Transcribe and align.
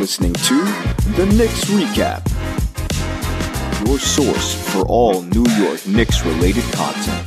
listening 0.00 0.32
to 0.32 0.54
the 1.14 1.26
Knicks 1.36 1.66
Recap, 1.66 2.26
your 3.86 3.98
source 3.98 4.54
for 4.72 4.80
all 4.86 5.20
New 5.20 5.44
York 5.62 5.86
Knicks 5.86 6.24
related 6.24 6.64
content. 6.72 7.26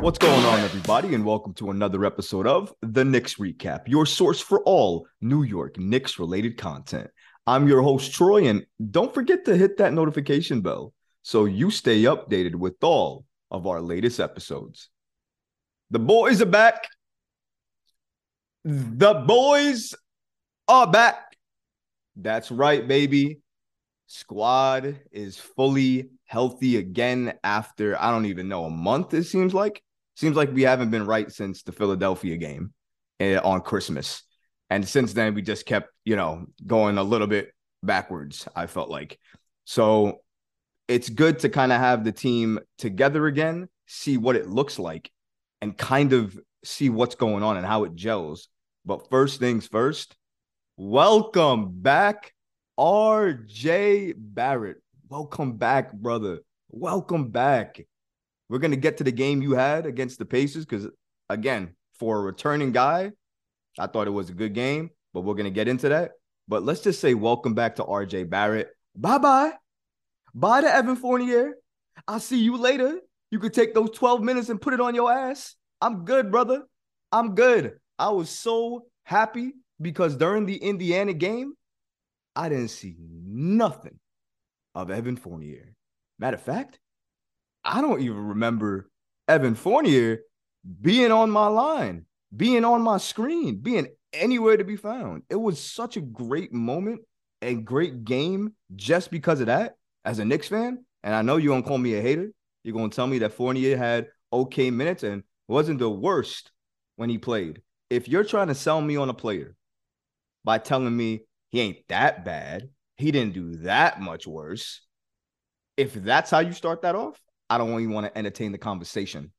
What's 0.00 0.18
going 0.18 0.44
on, 0.44 0.60
everybody, 0.60 1.12
and 1.16 1.24
welcome 1.24 1.52
to 1.54 1.72
another 1.72 2.04
episode 2.04 2.46
of 2.46 2.72
the 2.82 3.04
Knicks 3.04 3.34
Recap, 3.34 3.88
your 3.88 4.06
source 4.06 4.40
for 4.40 4.62
all 4.62 5.08
New 5.20 5.42
York 5.42 5.78
Knicks 5.78 6.20
related 6.20 6.56
content. 6.56 7.10
I'm 7.44 7.66
your 7.66 7.82
host, 7.82 8.12
Troy, 8.12 8.46
and 8.46 8.64
don't 8.92 9.12
forget 9.12 9.44
to 9.46 9.56
hit 9.56 9.78
that 9.78 9.92
notification 9.92 10.60
bell 10.60 10.92
so 11.22 11.44
you 11.44 11.72
stay 11.72 12.04
updated 12.04 12.54
with 12.54 12.76
all 12.84 13.24
of 13.50 13.66
our 13.66 13.80
latest 13.80 14.20
episodes. 14.20 14.90
The 15.90 15.98
boys 15.98 16.42
are 16.42 16.46
back. 16.46 16.86
The 18.64 19.14
boys 19.26 19.94
are 20.66 20.86
back. 20.86 21.36
That's 22.16 22.50
right, 22.50 22.86
baby. 22.86 23.40
Squad 24.06 25.00
is 25.12 25.38
fully 25.38 26.10
healthy 26.24 26.76
again 26.76 27.34
after 27.42 28.00
I 28.00 28.10
don't 28.10 28.26
even 28.26 28.48
know 28.48 28.64
a 28.64 28.70
month, 28.70 29.14
it 29.14 29.24
seems 29.24 29.54
like. 29.54 29.82
Seems 30.16 30.36
like 30.36 30.52
we 30.52 30.62
haven't 30.62 30.90
been 30.90 31.06
right 31.06 31.30
since 31.30 31.62
the 31.62 31.72
Philadelphia 31.72 32.36
game 32.36 32.74
eh, 33.20 33.38
on 33.38 33.60
Christmas. 33.60 34.22
And 34.68 34.86
since 34.86 35.12
then, 35.12 35.34
we 35.34 35.42
just 35.42 35.64
kept, 35.64 35.90
you 36.04 36.16
know, 36.16 36.46
going 36.66 36.98
a 36.98 37.02
little 37.02 37.26
bit 37.26 37.52
backwards, 37.82 38.46
I 38.54 38.66
felt 38.66 38.90
like. 38.90 39.18
So 39.64 40.20
it's 40.88 41.08
good 41.08 41.38
to 41.40 41.48
kind 41.48 41.72
of 41.72 41.78
have 41.78 42.04
the 42.04 42.12
team 42.12 42.58
together 42.78 43.26
again, 43.26 43.68
see 43.86 44.16
what 44.16 44.36
it 44.36 44.48
looks 44.48 44.78
like, 44.78 45.10
and 45.60 45.76
kind 45.76 46.12
of 46.12 46.38
see 46.64 46.90
what's 46.90 47.14
going 47.14 47.42
on 47.42 47.56
and 47.56 47.66
how 47.66 47.84
it 47.84 47.94
gels. 47.94 48.48
But 48.84 49.08
first 49.10 49.40
things 49.40 49.66
first, 49.66 50.16
welcome 50.76 51.80
back, 51.80 52.32
RJ 52.78 54.14
Barrett. 54.16 54.82
Welcome 55.08 55.56
back, 55.56 55.92
brother. 55.92 56.40
Welcome 56.70 57.30
back. 57.30 57.80
We're 58.48 58.58
going 58.58 58.70
to 58.70 58.76
get 58.76 58.98
to 58.98 59.04
the 59.04 59.12
game 59.12 59.42
you 59.42 59.52
had 59.52 59.86
against 59.86 60.18
the 60.18 60.24
Pacers 60.24 60.64
because, 60.64 60.88
again, 61.28 61.74
for 61.98 62.18
a 62.18 62.22
returning 62.22 62.72
guy, 62.72 63.12
I 63.78 63.86
thought 63.86 64.06
it 64.06 64.10
was 64.10 64.30
a 64.30 64.34
good 64.34 64.54
game, 64.54 64.90
but 65.12 65.22
we're 65.22 65.34
going 65.34 65.44
to 65.44 65.50
get 65.50 65.68
into 65.68 65.88
that. 65.90 66.12
But 66.46 66.62
let's 66.62 66.80
just 66.80 67.00
say 67.00 67.14
welcome 67.14 67.54
back 67.54 67.76
to 67.76 67.84
RJ 67.84 68.30
Barrett. 68.30 68.70
Bye 68.96 69.18
bye. 69.18 69.52
Bye 70.34 70.62
to 70.62 70.74
Evan 70.74 70.96
Fournier. 70.96 71.54
I'll 72.06 72.20
see 72.20 72.38
you 72.38 72.56
later. 72.56 73.00
You 73.30 73.38
could 73.38 73.52
take 73.52 73.74
those 73.74 73.90
12 73.90 74.22
minutes 74.22 74.48
and 74.48 74.60
put 74.60 74.74
it 74.74 74.80
on 74.80 74.94
your 74.94 75.12
ass. 75.12 75.54
I'm 75.80 76.04
good, 76.04 76.30
brother. 76.30 76.62
I'm 77.12 77.34
good. 77.34 77.78
I 77.98 78.10
was 78.10 78.30
so 78.30 78.86
happy 79.04 79.52
because 79.80 80.16
during 80.16 80.46
the 80.46 80.56
Indiana 80.56 81.12
game, 81.12 81.54
I 82.34 82.48
didn't 82.48 82.68
see 82.68 82.96
nothing 82.98 83.98
of 84.74 84.90
Evan 84.90 85.16
Fournier. 85.16 85.74
Matter 86.18 86.36
of 86.36 86.42
fact, 86.42 86.78
I 87.64 87.80
don't 87.80 88.00
even 88.00 88.28
remember 88.28 88.90
Evan 89.26 89.54
Fournier 89.54 90.20
being 90.80 91.12
on 91.12 91.30
my 91.30 91.48
line, 91.48 92.06
being 92.34 92.64
on 92.64 92.82
my 92.82 92.98
screen, 92.98 93.56
being 93.56 93.88
anywhere 94.12 94.56
to 94.56 94.64
be 94.64 94.76
found. 94.76 95.22
It 95.28 95.36
was 95.36 95.60
such 95.60 95.96
a 95.96 96.00
great 96.00 96.52
moment 96.52 97.00
and 97.42 97.64
great 97.64 98.04
game 98.04 98.54
just 98.74 99.10
because 99.10 99.40
of 99.40 99.46
that 99.46 99.76
as 100.04 100.18
a 100.18 100.24
Knicks 100.24 100.48
fan. 100.48 100.84
And 101.02 101.14
I 101.14 101.22
know 101.22 101.36
you're 101.36 101.52
going 101.52 101.62
to 101.62 101.68
call 101.68 101.78
me 101.78 101.94
a 101.94 102.00
hater. 102.00 102.32
You're 102.68 102.76
going 102.76 102.90
to 102.90 102.94
tell 102.94 103.06
me 103.06 103.20
that 103.20 103.32
Fournier 103.32 103.78
had 103.78 104.08
okay 104.30 104.70
minutes 104.70 105.02
and 105.02 105.22
wasn't 105.48 105.78
the 105.78 105.88
worst 105.88 106.50
when 106.96 107.08
he 107.08 107.16
played. 107.16 107.62
If 107.88 108.08
you're 108.08 108.24
trying 108.24 108.48
to 108.48 108.54
sell 108.54 108.78
me 108.82 108.96
on 108.96 109.08
a 109.08 109.14
player 109.14 109.56
by 110.44 110.58
telling 110.58 110.94
me 110.94 111.22
he 111.48 111.62
ain't 111.62 111.88
that 111.88 112.26
bad, 112.26 112.68
he 112.98 113.10
didn't 113.10 113.32
do 113.32 113.56
that 113.62 114.02
much 114.02 114.26
worse. 114.26 114.82
If 115.78 115.94
that's 115.94 116.30
how 116.30 116.40
you 116.40 116.52
start 116.52 116.82
that 116.82 116.94
off, 116.94 117.18
I 117.48 117.56
don't 117.56 117.70
even 117.80 117.94
want 117.94 118.04
to 118.04 118.18
entertain 118.18 118.52
the 118.52 118.58
conversation. 118.58 119.32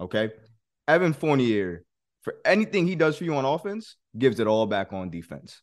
Okay. 0.00 0.30
Evan 0.88 1.12
Fournier, 1.12 1.84
for 2.22 2.34
anything 2.44 2.84
he 2.84 2.96
does 2.96 3.16
for 3.16 3.22
you 3.22 3.36
on 3.36 3.44
offense, 3.44 3.94
gives 4.18 4.40
it 4.40 4.48
all 4.48 4.66
back 4.66 4.92
on 4.92 5.10
defense. 5.10 5.62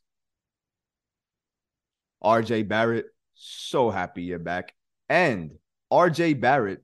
RJ 2.23 2.69
Barrett, 2.69 3.07
so 3.33 3.89
happy 3.89 4.23
you're 4.23 4.39
back. 4.39 4.73
And 5.09 5.51
RJ 5.91 6.39
Barrett, 6.39 6.82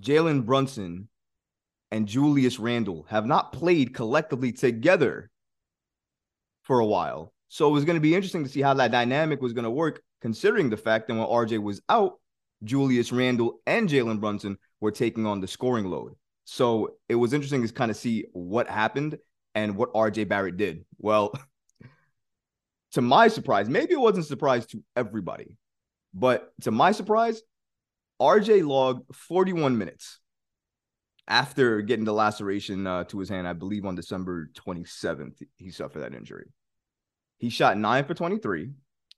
Jalen 0.00 0.44
Brunson, 0.44 1.08
and 1.90 2.06
Julius 2.06 2.58
Randle 2.58 3.06
have 3.08 3.26
not 3.26 3.52
played 3.52 3.94
collectively 3.94 4.52
together 4.52 5.30
for 6.62 6.78
a 6.78 6.86
while. 6.86 7.32
So 7.48 7.68
it 7.68 7.72
was 7.72 7.84
going 7.84 7.96
to 7.96 8.00
be 8.00 8.14
interesting 8.14 8.44
to 8.44 8.50
see 8.50 8.60
how 8.60 8.74
that 8.74 8.92
dynamic 8.92 9.42
was 9.42 9.52
going 9.52 9.64
to 9.64 9.70
work, 9.70 10.02
considering 10.20 10.70
the 10.70 10.76
fact 10.76 11.08
that 11.08 11.14
when 11.14 11.26
RJ 11.26 11.60
was 11.60 11.82
out, 11.88 12.20
Julius 12.62 13.10
Randle 13.10 13.60
and 13.66 13.88
Jalen 13.88 14.20
Brunson 14.20 14.56
were 14.80 14.92
taking 14.92 15.26
on 15.26 15.40
the 15.40 15.48
scoring 15.48 15.86
load. 15.86 16.14
So 16.44 16.94
it 17.08 17.14
was 17.14 17.32
interesting 17.32 17.66
to 17.66 17.72
kind 17.72 17.90
of 17.90 17.96
see 17.96 18.26
what 18.32 18.68
happened 18.68 19.18
and 19.54 19.76
what 19.76 19.92
RJ 19.94 20.28
Barrett 20.28 20.56
did. 20.56 20.84
Well, 20.98 21.34
to 22.92 23.00
my 23.00 23.28
surprise, 23.28 23.68
maybe 23.68 23.94
it 23.94 24.00
wasn't 24.00 24.24
a 24.24 24.28
surprise 24.28 24.66
to 24.66 24.82
everybody, 24.94 25.56
but 26.14 26.52
to 26.62 26.70
my 26.70 26.92
surprise, 26.92 27.42
RJ 28.20 28.66
logged 28.66 29.14
41 29.14 29.78
minutes 29.78 30.20
after 31.30 31.80
getting 31.80 32.04
the 32.04 32.12
laceration 32.12 32.86
uh, 32.88 33.04
to 33.04 33.20
his 33.20 33.28
hand, 33.28 33.46
I 33.46 33.52
believe 33.52 33.86
on 33.86 33.94
December 33.94 34.50
27th, 34.66 35.40
he 35.56 35.70
suffered 35.70 36.00
that 36.00 36.12
injury. 36.12 36.46
He 37.38 37.50
shot 37.50 37.78
nine 37.78 38.04
for 38.04 38.14
23, 38.14 38.72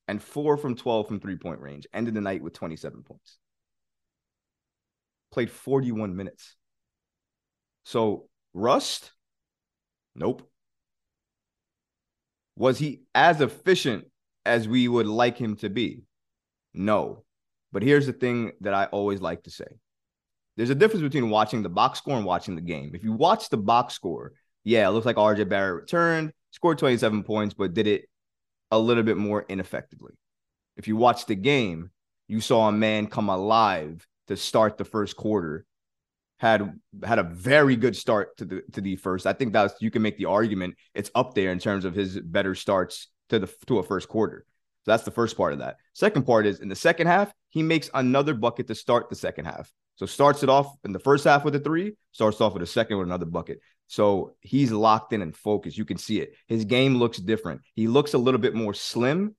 and 0.08 0.22
four 0.22 0.58
from 0.58 0.76
12 0.76 1.08
from 1.08 1.20
three 1.20 1.36
point 1.36 1.60
range. 1.60 1.86
Ended 1.94 2.14
the 2.14 2.20
night 2.20 2.42
with 2.42 2.52
27 2.52 3.02
points. 3.02 3.38
Played 5.32 5.50
41 5.50 6.14
minutes. 6.14 6.54
So, 7.84 8.28
Rust? 8.52 9.12
Nope. 10.14 10.48
Was 12.56 12.78
he 12.78 13.04
as 13.14 13.40
efficient 13.40 14.04
as 14.44 14.68
we 14.68 14.86
would 14.86 15.06
like 15.06 15.38
him 15.38 15.56
to 15.56 15.70
be? 15.70 16.02
No. 16.74 17.24
But 17.72 17.82
here's 17.82 18.06
the 18.06 18.12
thing 18.12 18.52
that 18.60 18.74
I 18.74 18.84
always 18.86 19.20
like 19.20 19.44
to 19.44 19.50
say 19.50 19.66
there's 20.56 20.70
a 20.70 20.74
difference 20.74 21.02
between 21.02 21.30
watching 21.30 21.62
the 21.62 21.68
box 21.68 21.98
score 21.98 22.16
and 22.16 22.26
watching 22.26 22.54
the 22.54 22.60
game. 22.60 22.92
If 22.94 23.04
you 23.04 23.12
watch 23.12 23.48
the 23.48 23.56
box 23.56 23.94
score, 23.94 24.32
yeah, 24.64 24.86
it 24.86 24.90
looks 24.90 25.06
like 25.06 25.16
RJ 25.16 25.48
Barrett 25.48 25.82
returned, 25.82 26.32
scored 26.50 26.78
27 26.78 27.24
points, 27.24 27.54
but 27.54 27.74
did 27.74 27.86
it 27.86 28.08
a 28.70 28.78
little 28.78 29.02
bit 29.02 29.16
more 29.16 29.44
ineffectively. 29.48 30.12
If 30.76 30.88
you 30.88 30.96
watch 30.96 31.26
the 31.26 31.34
game, 31.34 31.90
you 32.28 32.40
saw 32.40 32.68
a 32.68 32.72
man 32.72 33.06
come 33.06 33.28
alive 33.28 34.06
to 34.28 34.36
start 34.36 34.78
the 34.78 34.84
first 34.84 35.16
quarter. 35.16 35.64
Had 36.38 36.72
had 37.04 37.20
a 37.20 37.22
very 37.22 37.76
good 37.76 37.94
start 37.94 38.36
to 38.38 38.44
the 38.44 38.62
to 38.72 38.80
the 38.80 38.96
first. 38.96 39.26
I 39.26 39.32
think 39.32 39.52
that's 39.52 39.74
you 39.80 39.92
can 39.92 40.02
make 40.02 40.18
the 40.18 40.24
argument 40.24 40.74
it's 40.92 41.10
up 41.14 41.34
there 41.34 41.52
in 41.52 41.60
terms 41.60 41.84
of 41.84 41.94
his 41.94 42.18
better 42.18 42.56
starts 42.56 43.08
to 43.28 43.38
the 43.38 43.54
to 43.66 43.78
a 43.78 43.82
first 43.84 44.08
quarter. 44.08 44.44
So 44.84 44.90
that's 44.90 45.04
the 45.04 45.10
first 45.10 45.36
part 45.36 45.52
of 45.52 45.60
that. 45.60 45.76
Second 45.92 46.26
part 46.26 46.46
is 46.46 46.60
in 46.60 46.68
the 46.68 46.76
second 46.76 47.06
half, 47.06 47.32
he 47.50 47.62
makes 47.62 47.90
another 47.94 48.34
bucket 48.34 48.66
to 48.68 48.74
start 48.74 49.08
the 49.08 49.16
second 49.16 49.44
half. 49.44 49.70
So 49.96 50.06
starts 50.06 50.42
it 50.42 50.48
off 50.48 50.74
in 50.84 50.92
the 50.92 50.98
first 50.98 51.24
half 51.24 51.44
with 51.44 51.54
a 51.54 51.60
three, 51.60 51.94
starts 52.12 52.40
off 52.40 52.54
with 52.54 52.62
a 52.62 52.66
second 52.66 52.98
with 52.98 53.06
another 53.06 53.26
bucket. 53.26 53.60
So 53.86 54.34
he's 54.40 54.72
locked 54.72 55.12
in 55.12 55.22
and 55.22 55.36
focused. 55.36 55.76
You 55.76 55.84
can 55.84 55.98
see 55.98 56.20
it. 56.20 56.34
His 56.48 56.64
game 56.64 56.96
looks 56.96 57.18
different. 57.18 57.60
He 57.74 57.86
looks 57.86 58.14
a 58.14 58.18
little 58.18 58.40
bit 58.40 58.54
more 58.54 58.74
slim, 58.74 59.36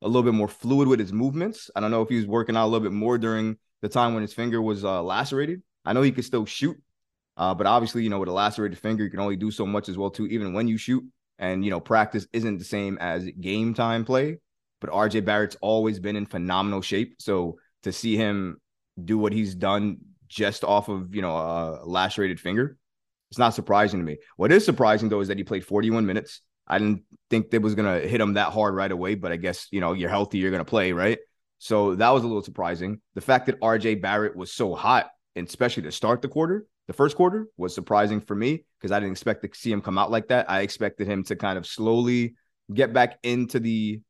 a 0.00 0.08
little 0.08 0.22
bit 0.22 0.34
more 0.34 0.48
fluid 0.48 0.88
with 0.88 0.98
his 0.98 1.12
movements. 1.12 1.70
I 1.76 1.80
don't 1.80 1.90
know 1.90 2.02
if 2.02 2.08
he 2.08 2.16
was 2.16 2.26
working 2.26 2.56
out 2.56 2.64
a 2.64 2.70
little 2.70 2.88
bit 2.88 2.92
more 2.92 3.18
during 3.18 3.58
the 3.82 3.88
time 3.88 4.14
when 4.14 4.22
his 4.22 4.32
finger 4.32 4.62
was 4.62 4.84
uh, 4.84 5.02
lacerated. 5.02 5.62
I 5.84 5.92
know 5.92 6.02
he 6.02 6.12
could 6.12 6.24
still 6.24 6.46
shoot, 6.46 6.76
uh, 7.36 7.54
but 7.54 7.66
obviously, 7.66 8.02
you 8.02 8.10
know, 8.10 8.18
with 8.18 8.28
a 8.28 8.32
lacerated 8.32 8.78
finger, 8.78 9.04
you 9.04 9.10
can 9.10 9.20
only 9.20 9.36
do 9.36 9.50
so 9.50 9.66
much 9.66 9.88
as 9.88 9.98
well 9.98 10.10
too, 10.10 10.26
even 10.26 10.54
when 10.54 10.68
you 10.68 10.78
shoot. 10.78 11.04
And 11.38 11.64
you 11.64 11.70
know, 11.70 11.80
practice 11.80 12.26
isn't 12.32 12.58
the 12.58 12.64
same 12.64 12.98
as 12.98 13.28
game 13.40 13.74
time 13.74 14.04
play. 14.04 14.38
But 14.82 14.90
RJ 14.90 15.24
Barrett's 15.24 15.56
always 15.62 15.98
been 15.98 16.16
in 16.16 16.26
phenomenal 16.26 16.82
shape. 16.82 17.14
So 17.18 17.58
to 17.84 17.92
see 17.92 18.16
him 18.16 18.60
do 19.02 19.16
what 19.16 19.32
he's 19.32 19.54
done 19.54 19.98
just 20.28 20.64
off 20.64 20.90
of 20.90 21.14
you 21.14 21.22
know 21.22 21.34
a 21.34 21.80
lacerated 21.84 22.38
finger 22.38 22.76
it's 23.32 23.38
not 23.38 23.54
surprising 23.54 23.98
to 23.98 24.04
me. 24.04 24.18
What 24.36 24.52
is 24.52 24.62
surprising 24.62 25.08
though 25.08 25.20
is 25.20 25.28
that 25.28 25.38
he 25.38 25.44
played 25.44 25.64
41 25.64 26.04
minutes. 26.04 26.42
I 26.66 26.78
didn't 26.78 27.04
think 27.30 27.50
that 27.50 27.62
was 27.62 27.74
gonna 27.74 28.00
hit 28.00 28.20
him 28.20 28.34
that 28.34 28.52
hard 28.52 28.74
right 28.74 28.92
away, 28.92 29.14
but 29.14 29.32
I 29.32 29.36
guess 29.36 29.68
you 29.70 29.80
know 29.80 29.94
you're 29.94 30.10
healthy, 30.10 30.36
you're 30.36 30.50
gonna 30.50 30.66
play, 30.66 30.92
right? 30.92 31.18
So 31.56 31.94
that 31.94 32.10
was 32.10 32.24
a 32.24 32.26
little 32.26 32.42
surprising. 32.42 33.00
The 33.14 33.22
fact 33.22 33.46
that 33.46 33.58
RJ 33.60 34.02
Barrett 34.02 34.36
was 34.36 34.52
so 34.52 34.74
hot, 34.74 35.10
and 35.34 35.48
especially 35.48 35.84
to 35.84 35.92
start 35.92 36.20
the 36.20 36.28
quarter, 36.28 36.66
the 36.88 36.92
first 36.92 37.16
quarter 37.16 37.46
was 37.56 37.74
surprising 37.74 38.20
for 38.20 38.34
me 38.34 38.66
because 38.78 38.92
I 38.92 39.00
didn't 39.00 39.12
expect 39.12 39.42
to 39.44 39.58
see 39.58 39.72
him 39.72 39.80
come 39.80 39.96
out 39.96 40.10
like 40.10 40.28
that. 40.28 40.50
I 40.50 40.60
expected 40.60 41.06
him 41.06 41.24
to 41.24 41.34
kind 41.34 41.56
of 41.56 41.66
slowly 41.66 42.34
get 42.74 42.92
back 42.92 43.18
into 43.22 43.60
the, 43.60 44.02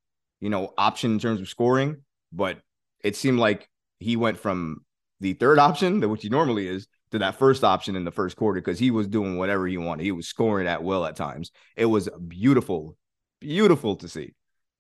you 0.43 0.51
know, 0.51 0.75
option 0.77 1.13
in 1.13 1.19
terms 1.21 1.41
of 1.41 1.49
scoring, 1.49 2.03
but 2.33 2.59
it 3.05 3.15
seemed 3.15 3.39
like 3.39 3.69
he 4.01 4.17
went 4.17 4.37
from 4.37 4.85
the 5.21 5.35
third 5.35 5.61
option, 5.61 6.01
which 6.11 6.23
he 6.23 6.29
normally 6.29 6.67
is, 6.67 6.89
to 7.13 7.21
that 7.21 7.37
first 7.37 7.63
option 7.63 7.95
in 7.95 8.05
the 8.05 8.11
first 8.11 8.37
quarter 8.37 8.61
because 8.61 8.79
he 8.79 8.91
was 8.91 9.07
doing 9.07 9.39
whatever 9.39 9.69
he 9.69 9.79
wanted. 9.79 10.03
He 10.03 10.11
was 10.11 10.27
scoring 10.27 10.67
at 10.67 10.83
will 10.83 11.07
at 11.07 11.15
times. 11.15 11.53
It 11.77 11.85
was 11.85 12.09
beautiful, 12.27 12.97
beautiful 13.41 13.95
to 13.97 14.09
see. 14.09 14.35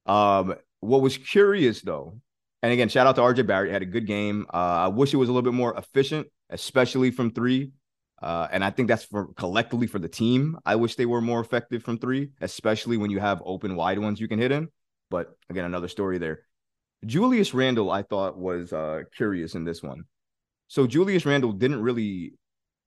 Um, 0.05 0.57
what 0.81 1.01
was 1.01 1.17
curious 1.17 1.81
though, 1.81 2.19
and 2.61 2.73
again, 2.73 2.89
shout 2.89 3.07
out 3.07 3.15
to 3.15 3.23
RJ 3.23 3.47
Barrett. 3.47 3.69
He 3.69 3.73
had 3.73 3.83
a 3.83 3.87
good 3.87 4.07
game. 4.09 4.47
Uh, 4.53 4.57
I 4.57 4.89
wish 4.89 5.15
it 5.15 5.19
was 5.19 5.29
a 5.29 5.33
little 5.33 5.49
bit 5.49 5.57
more 5.57 5.77
efficient, 5.77 6.27
especially 6.51 7.13
from 7.13 7.31
three. 7.31 7.71
Uh, 8.21 8.49
and 8.51 8.65
I 8.65 8.71
think 8.71 8.89
that's 8.89 9.05
for 9.05 9.33
collectively 9.35 9.87
for 9.87 10.01
the 10.01 10.09
team. 10.09 10.59
I 10.67 10.75
wish 10.75 10.97
they 10.97 11.07
were 11.07 11.21
more 11.21 11.41
effective 11.41 11.85
from 11.85 11.99
three, 11.99 12.31
especially 12.41 12.97
when 12.97 13.11
you 13.11 13.21
have 13.21 13.41
open 13.45 13.77
wide 13.77 14.01
ones 14.01 14.21
you 14.21 14.27
can 14.27 14.41
hit 14.41 14.51
in. 14.51 14.69
But 15.13 15.37
again, 15.51 15.67
another 15.67 15.89
story 15.89 16.17
there. 16.17 16.41
Julius 17.05 17.53
Randle, 17.53 17.91
I 17.91 18.03
thought 18.03 18.39
was 18.39 18.73
uh, 18.73 19.03
curious 19.15 19.55
in 19.55 19.65
this 19.65 19.83
one. 19.83 20.05
So 20.69 20.87
Julius 20.87 21.27
Randle 21.27 21.53
didn't 21.53 21.83
really 21.83 22.33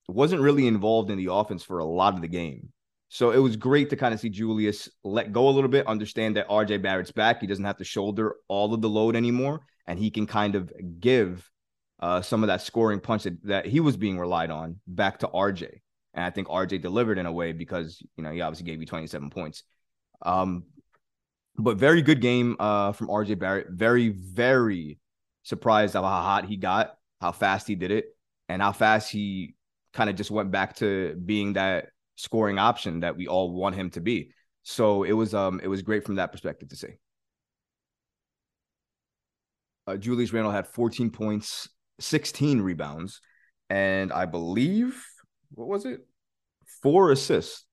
wasn't 0.07 0.41
really 0.41 0.65
involved 0.65 1.11
in 1.11 1.17
the 1.19 1.31
offense 1.31 1.63
for 1.63 1.77
a 1.77 1.85
lot 1.85 2.15
of 2.15 2.21
the 2.21 2.27
game. 2.27 2.69
So 3.09 3.29
it 3.29 3.37
was 3.37 3.55
great 3.55 3.91
to 3.91 3.95
kind 3.95 4.13
of 4.13 4.19
see 4.19 4.29
Julius 4.29 4.89
let 5.03 5.31
go 5.31 5.47
a 5.47 5.51
little 5.51 5.69
bit, 5.69 5.85
understand 5.85 6.35
that 6.35 6.49
RJ 6.49 6.81
Barrett's 6.81 7.11
back. 7.11 7.41
He 7.41 7.47
doesn't 7.47 7.63
have 7.63 7.77
to 7.77 7.83
shoulder 7.83 8.37
all 8.47 8.73
of 8.73 8.81
the 8.81 8.89
load 8.89 9.15
anymore, 9.15 9.61
and 9.85 9.99
he 9.99 10.09
can 10.09 10.25
kind 10.25 10.55
of 10.55 10.71
give 10.99 11.47
uh, 11.99 12.21
some 12.21 12.43
of 12.43 12.47
that 12.47 12.61
scoring 12.61 12.99
punch 12.99 13.23
that, 13.23 13.43
that 13.45 13.65
he 13.67 13.79
was 13.79 13.97
being 13.97 14.17
relied 14.17 14.49
on 14.49 14.79
back 14.87 15.19
to 15.19 15.27
RJ. 15.27 15.81
And 16.15 16.25
I 16.25 16.31
think 16.31 16.47
RJ 16.47 16.81
delivered 16.81 17.19
in 17.19 17.27
a 17.27 17.31
way 17.31 17.51
because 17.51 18.01
you 18.17 18.23
know 18.23 18.31
he 18.31 18.41
obviously 18.41 18.65
gave 18.65 18.79
you 18.79 18.87
27 18.87 19.29
points. 19.29 19.63
Um, 20.23 20.63
but 21.57 21.77
very 21.77 22.01
good 22.01 22.21
game 22.21 22.55
uh, 22.59 22.91
from 22.91 23.07
RJ 23.07 23.39
Barrett. 23.39 23.67
Very, 23.69 24.09
very 24.09 24.99
surprised 25.43 25.95
of 25.95 26.03
how 26.03 26.21
hot 26.21 26.45
he 26.45 26.57
got, 26.57 26.95
how 27.21 27.31
fast 27.31 27.67
he 27.67 27.75
did 27.75 27.91
it, 27.91 28.05
and 28.49 28.61
how 28.61 28.71
fast 28.71 29.11
he 29.11 29.55
kind 29.93 30.09
of 30.09 30.15
just 30.15 30.31
went 30.31 30.51
back 30.51 30.75
to 30.77 31.15
being 31.25 31.53
that 31.53 31.87
scoring 32.17 32.59
option 32.59 33.01
that 33.01 33.15
we 33.15 33.27
all 33.27 33.51
want 33.51 33.75
him 33.75 33.89
to 33.91 34.01
be. 34.01 34.31
So 34.63 35.03
it 35.03 35.13
was 35.13 35.33
um 35.33 35.61
it 35.63 35.67
was 35.67 35.81
great 35.81 36.03
from 36.03 36.15
that 36.15 36.31
perspective 36.31 36.69
to 36.69 36.75
see. 36.75 36.97
Uh, 39.87 39.97
Julius 39.97 40.33
Randle 40.33 40.51
had 40.51 40.67
14 40.67 41.11
points, 41.11 41.69
16 41.99 42.59
rebounds, 42.61 43.21
and 43.69 44.11
I 44.11 44.25
believe 44.25 45.05
what 45.51 45.67
was 45.67 45.85
it? 45.85 46.01
Four 46.81 47.11
assists, 47.11 47.65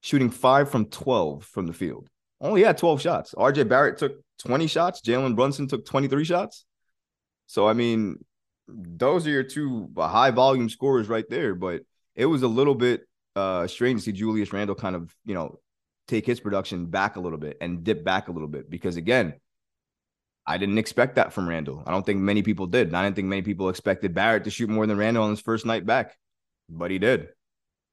shooting 0.00 0.30
five 0.30 0.70
from 0.70 0.86
12 0.86 1.44
from 1.44 1.66
the 1.66 1.72
field. 1.72 2.08
Only 2.40 2.62
had 2.62 2.78
12 2.78 3.00
shots. 3.00 3.34
RJ 3.36 3.68
Barrett 3.68 3.98
took 3.98 4.20
20 4.38 4.66
shots. 4.66 5.00
Jalen 5.00 5.36
Brunson 5.36 5.68
took 5.68 5.86
23 5.86 6.24
shots. 6.24 6.64
So 7.46 7.66
I 7.66 7.72
mean, 7.72 8.24
those 8.68 9.26
are 9.26 9.30
your 9.30 9.42
two 9.42 9.90
high 9.96 10.30
volume 10.30 10.68
scorers 10.68 11.08
right 11.08 11.28
there. 11.28 11.54
But 11.54 11.82
it 12.14 12.26
was 12.26 12.42
a 12.42 12.48
little 12.48 12.74
bit 12.74 13.06
uh 13.34 13.66
strange 13.66 14.00
to 14.00 14.04
see 14.06 14.12
Julius 14.12 14.52
Randle 14.52 14.74
kind 14.74 14.96
of, 14.96 15.14
you 15.24 15.34
know, 15.34 15.60
take 16.08 16.26
his 16.26 16.40
production 16.40 16.86
back 16.86 17.16
a 17.16 17.20
little 17.20 17.38
bit 17.38 17.56
and 17.60 17.82
dip 17.84 18.04
back 18.04 18.28
a 18.28 18.32
little 18.32 18.48
bit 18.48 18.70
because 18.70 18.96
again, 18.96 19.34
I 20.46 20.58
didn't 20.58 20.78
expect 20.78 21.16
that 21.16 21.32
from 21.32 21.48
Randle. 21.48 21.82
I 21.86 21.90
don't 21.90 22.06
think 22.06 22.20
many 22.20 22.42
people 22.42 22.66
did. 22.66 22.94
I 22.94 23.02
didn't 23.02 23.16
think 23.16 23.28
many 23.28 23.42
people 23.42 23.68
expected 23.68 24.14
Barrett 24.14 24.44
to 24.44 24.50
shoot 24.50 24.70
more 24.70 24.86
than 24.86 24.96
Randle 24.96 25.24
on 25.24 25.30
his 25.30 25.40
first 25.40 25.66
night 25.66 25.84
back, 25.84 26.16
but 26.68 26.90
he 26.90 26.98
did. 26.98 27.28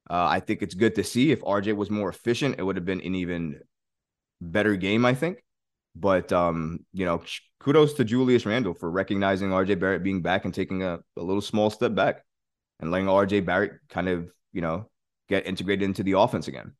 Uh, 0.08 0.26
I 0.30 0.40
think 0.40 0.62
it's 0.62 0.74
good 0.74 0.94
to 0.96 1.04
see. 1.04 1.32
If 1.32 1.40
RJ 1.40 1.74
was 1.74 1.90
more 1.90 2.08
efficient, 2.08 2.56
it 2.58 2.62
would 2.62 2.76
have 2.76 2.84
been 2.84 3.00
an 3.00 3.14
even 3.16 3.60
better 4.52 4.76
game, 4.76 5.04
I 5.04 5.14
think. 5.14 5.42
But 5.96 6.32
um, 6.32 6.80
you 6.92 7.04
know, 7.04 7.22
kudos 7.60 7.94
to 7.94 8.04
Julius 8.04 8.46
Randle 8.46 8.74
for 8.74 8.90
recognizing 8.90 9.50
RJ 9.50 9.78
Barrett 9.78 10.02
being 10.02 10.22
back 10.22 10.44
and 10.44 10.52
taking 10.52 10.82
a, 10.82 10.98
a 11.16 11.22
little 11.22 11.40
small 11.40 11.70
step 11.70 11.94
back 11.94 12.24
and 12.80 12.90
letting 12.90 13.06
RJ 13.06 13.46
Barrett 13.46 13.72
kind 13.88 14.08
of, 14.08 14.30
you 14.52 14.60
know, 14.60 14.90
get 15.28 15.46
integrated 15.46 15.82
into 15.82 16.02
the 16.02 16.12
offense 16.12 16.48
again. 16.48 16.72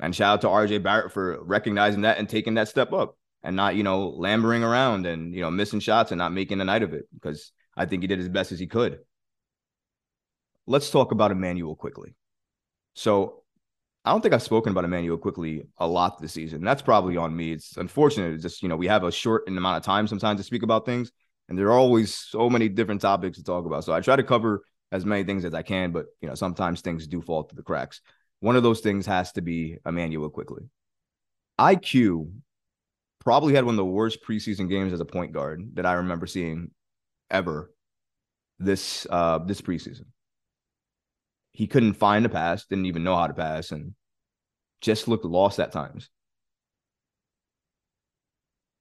And 0.00 0.14
shout 0.14 0.34
out 0.34 0.40
to 0.42 0.48
RJ 0.48 0.82
Barrett 0.82 1.12
for 1.12 1.42
recognizing 1.42 2.02
that 2.02 2.18
and 2.18 2.28
taking 2.28 2.54
that 2.54 2.68
step 2.68 2.92
up 2.92 3.16
and 3.42 3.56
not, 3.56 3.76
you 3.76 3.82
know, 3.82 4.12
lambering 4.12 4.62
around 4.62 5.06
and, 5.06 5.34
you 5.34 5.40
know, 5.40 5.50
missing 5.50 5.80
shots 5.80 6.12
and 6.12 6.18
not 6.18 6.32
making 6.32 6.60
a 6.60 6.64
night 6.64 6.82
of 6.82 6.92
it 6.92 7.06
because 7.14 7.52
I 7.76 7.86
think 7.86 8.02
he 8.02 8.06
did 8.06 8.20
as 8.20 8.28
best 8.28 8.52
as 8.52 8.58
he 8.58 8.66
could. 8.66 8.98
Let's 10.66 10.90
talk 10.90 11.12
about 11.12 11.30
Immanuel 11.30 11.76
Quickley. 11.76 12.14
So 12.94 13.42
I 14.06 14.12
don't 14.12 14.20
think 14.20 14.34
I've 14.34 14.42
spoken 14.42 14.70
about 14.70 14.84
Immanuel 14.84 15.18
Quickley 15.18 15.66
a 15.78 15.86
lot 15.86 16.20
this 16.20 16.32
season. 16.32 16.62
That's 16.62 16.80
probably 16.80 17.16
on 17.16 17.36
me. 17.36 17.50
It's 17.50 17.76
unfortunate. 17.76 18.34
It's 18.34 18.42
just, 18.42 18.62
you 18.62 18.68
know, 18.68 18.76
we 18.76 18.86
have 18.86 19.02
a 19.02 19.10
short 19.10 19.48
amount 19.48 19.78
of 19.78 19.82
time 19.82 20.06
sometimes 20.06 20.38
to 20.38 20.44
speak 20.44 20.62
about 20.62 20.86
things, 20.86 21.10
and 21.48 21.58
there 21.58 21.66
are 21.66 21.78
always 21.78 22.14
so 22.14 22.48
many 22.48 22.68
different 22.68 23.00
topics 23.00 23.36
to 23.38 23.42
talk 23.42 23.66
about. 23.66 23.84
So 23.84 23.92
I 23.92 24.00
try 24.00 24.14
to 24.14 24.22
cover 24.22 24.62
as 24.92 25.04
many 25.04 25.24
things 25.24 25.44
as 25.44 25.54
I 25.54 25.62
can, 25.62 25.90
but, 25.90 26.06
you 26.20 26.28
know, 26.28 26.36
sometimes 26.36 26.80
things 26.80 27.08
do 27.08 27.20
fall 27.20 27.42
through 27.42 27.56
the 27.56 27.64
cracks. 27.64 28.00
One 28.38 28.54
of 28.54 28.62
those 28.62 28.78
things 28.78 29.06
has 29.06 29.32
to 29.32 29.40
be 29.42 29.78
Immanuel 29.84 30.30
Quickley. 30.30 30.70
IQ 31.58 32.30
probably 33.18 33.54
had 33.54 33.64
one 33.64 33.74
of 33.74 33.78
the 33.78 33.84
worst 33.84 34.20
preseason 34.24 34.68
games 34.68 34.92
as 34.92 35.00
a 35.00 35.04
point 35.04 35.32
guard 35.32 35.70
that 35.74 35.84
I 35.84 35.94
remember 35.94 36.28
seeing 36.28 36.70
ever 37.28 37.72
this 38.60 39.04
uh 39.10 39.38
this 39.38 39.60
preseason 39.60 40.04
he 41.56 41.66
couldn't 41.66 41.94
find 41.94 42.26
a 42.26 42.28
pass, 42.28 42.66
didn't 42.66 42.84
even 42.84 43.02
know 43.02 43.16
how 43.16 43.26
to 43.26 43.32
pass, 43.32 43.70
and 43.70 43.94
just 44.86 45.08
looked 45.08 45.24
lost 45.24 45.60
at 45.60 45.72
times. 45.72 46.08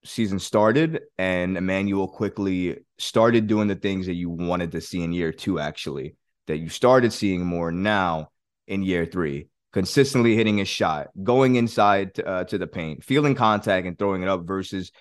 Season 0.05 0.37
started, 0.39 1.01
and 1.17 1.57
Immanuel 1.57 2.07
Quickley 2.07 2.77
started 2.99 3.47
doing 3.47 3.67
the 3.67 3.75
things 3.75 4.05
that 4.05 4.13
you 4.13 4.29
wanted 4.29 4.71
to 4.73 4.81
see 4.81 5.01
in 5.01 5.11
year 5.11 5.31
two, 5.31 5.59
actually, 5.59 6.15
that 6.45 6.59
you 6.59 6.69
started 6.69 7.11
seeing 7.11 7.43
more 7.43 7.71
now 7.71 8.29
in 8.67 8.83
year 8.83 9.05
three. 9.05 9.49
Consistently 9.73 10.35
hitting 10.35 10.59
his 10.59 10.69
shot, 10.69 11.07
going 11.21 11.55
inside 11.57 12.13
to, 12.13 12.25
uh, 12.25 12.43
to 12.45 12.57
the 12.57 12.67
paint, 12.67 13.03
feeling 13.03 13.35
contact 13.35 13.85
and 13.85 13.99
throwing 13.99 14.21
it 14.21 14.29
up 14.29 14.45
versus 14.45 14.91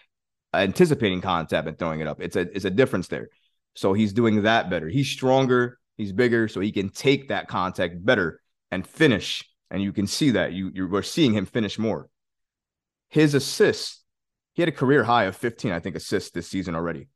anticipating 0.53 1.21
contact 1.21 1.69
and 1.69 1.79
throwing 1.79 2.00
it 2.00 2.09
up. 2.09 2.21
It's 2.21 2.35
a 2.35 2.41
it's 2.41 2.65
a 2.65 2.71
difference 2.71 3.07
there. 3.07 3.29
So 3.77 3.93
he's 3.93 4.12
doing 4.12 4.43
that 4.43 4.71
better. 4.71 4.89
He's 4.89 5.09
stronger. 5.09 5.79
He's 5.97 6.12
bigger, 6.12 6.49
so 6.49 6.59
he 6.59 6.73
can 6.73 6.89
take 6.89 7.29
that 7.29 7.47
contact 7.47 8.05
better 8.05 8.41
and 8.73 8.85
finish. 8.85 9.49
And 9.75 9.82
you 9.82 9.93
can 9.93 10.06
see 10.06 10.31
that 10.31 10.53
you 10.53 10.71
you 10.73 10.94
are 10.94 11.03
seeing 11.03 11.32
him 11.32 11.47
finish 11.47 11.81
more. 11.81 12.09
His 13.09 13.35
assists, 13.35 14.05
he 14.52 14.62
had 14.62 14.69
a 14.69 14.73
career 14.73 15.02
high 15.02 15.25
of 15.25 15.35
15, 15.35 15.73
I 15.73 15.81
think, 15.81 15.97
assists 15.97 16.31
this 16.31 16.47
season 16.47 16.76
already. 16.76 17.09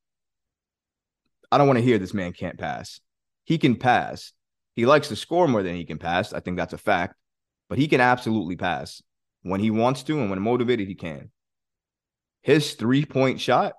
I 1.53 1.57
don't 1.57 1.69
want 1.69 1.79
to 1.79 1.85
hear 1.85 2.01
this 2.01 2.13
man 2.13 2.33
can't 2.33 2.59
pass. 2.59 2.99
He 3.45 3.59
can 3.59 3.77
pass. 3.77 4.33
He 4.75 4.87
likes 4.87 5.07
to 5.07 5.15
score 5.15 5.47
more 5.47 5.63
than 5.63 5.77
he 5.77 5.85
can 5.85 5.99
pass. 5.99 6.33
I 6.33 6.41
think 6.41 6.57
that's 6.57 6.73
a 6.73 6.79
fact, 6.79 7.15
but 7.69 7.79
he 7.79 7.87
can 7.87 8.01
absolutely 8.01 8.57
pass 8.57 9.05
when 9.43 9.61
he 9.61 9.71
wants 9.71 10.03
to 10.03 10.19
and 10.19 10.29
when 10.29 10.43
motivated, 10.43 10.89
he 10.89 10.97
can. 10.97 11.31
His 12.43 12.75
three 12.75 13.05
point 13.05 13.41
shot 13.41 13.75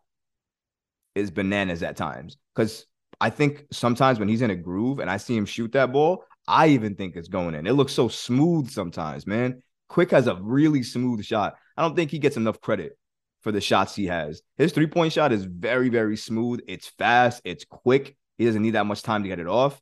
is 1.15 1.31
bananas 1.31 1.83
at 1.83 1.97
times 1.97 2.37
because 2.55 2.85
I 3.19 3.29
think 3.29 3.65
sometimes 3.73 4.19
when 4.19 4.29
he's 4.29 4.41
in 4.41 4.51
a 4.51 4.55
groove 4.55 4.99
and 4.99 5.09
I 5.09 5.17
see 5.17 5.35
him 5.35 5.45
shoot 5.45 5.73
that 5.73 5.91
ball, 5.91 6.23
I 6.49 6.69
even 6.69 6.95
think 6.95 7.15
it's 7.15 7.27
going 7.27 7.53
in. 7.53 7.67
It 7.67 7.73
looks 7.73 7.93
so 7.93 8.07
smooth 8.07 8.71
sometimes, 8.71 9.27
man. 9.27 9.61
Quick 9.87 10.09
has 10.11 10.25
a 10.25 10.35
really 10.35 10.81
smooth 10.81 11.23
shot. 11.23 11.55
I 11.77 11.83
don't 11.83 11.95
think 11.95 12.09
he 12.09 12.17
gets 12.17 12.37
enough 12.37 12.59
credit 12.59 12.97
for 13.41 13.51
the 13.51 13.61
shots 13.61 13.95
he 13.95 14.07
has. 14.07 14.41
His 14.57 14.71
three 14.71 14.87
point 14.87 15.13
shot 15.13 15.31
is 15.31 15.45
very, 15.45 15.89
very 15.89 16.17
smooth. 16.17 16.61
It's 16.67 16.87
fast, 16.87 17.41
it's 17.45 17.65
quick. 17.65 18.17
He 18.39 18.45
doesn't 18.45 18.63
need 18.63 18.71
that 18.71 18.87
much 18.87 19.03
time 19.03 19.21
to 19.21 19.29
get 19.29 19.39
it 19.39 19.47
off. 19.47 19.79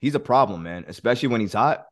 He's 0.00 0.14
a 0.14 0.20
problem, 0.20 0.62
man, 0.62 0.84
especially 0.86 1.28
when 1.28 1.40
he's 1.40 1.54
hot. 1.54 1.86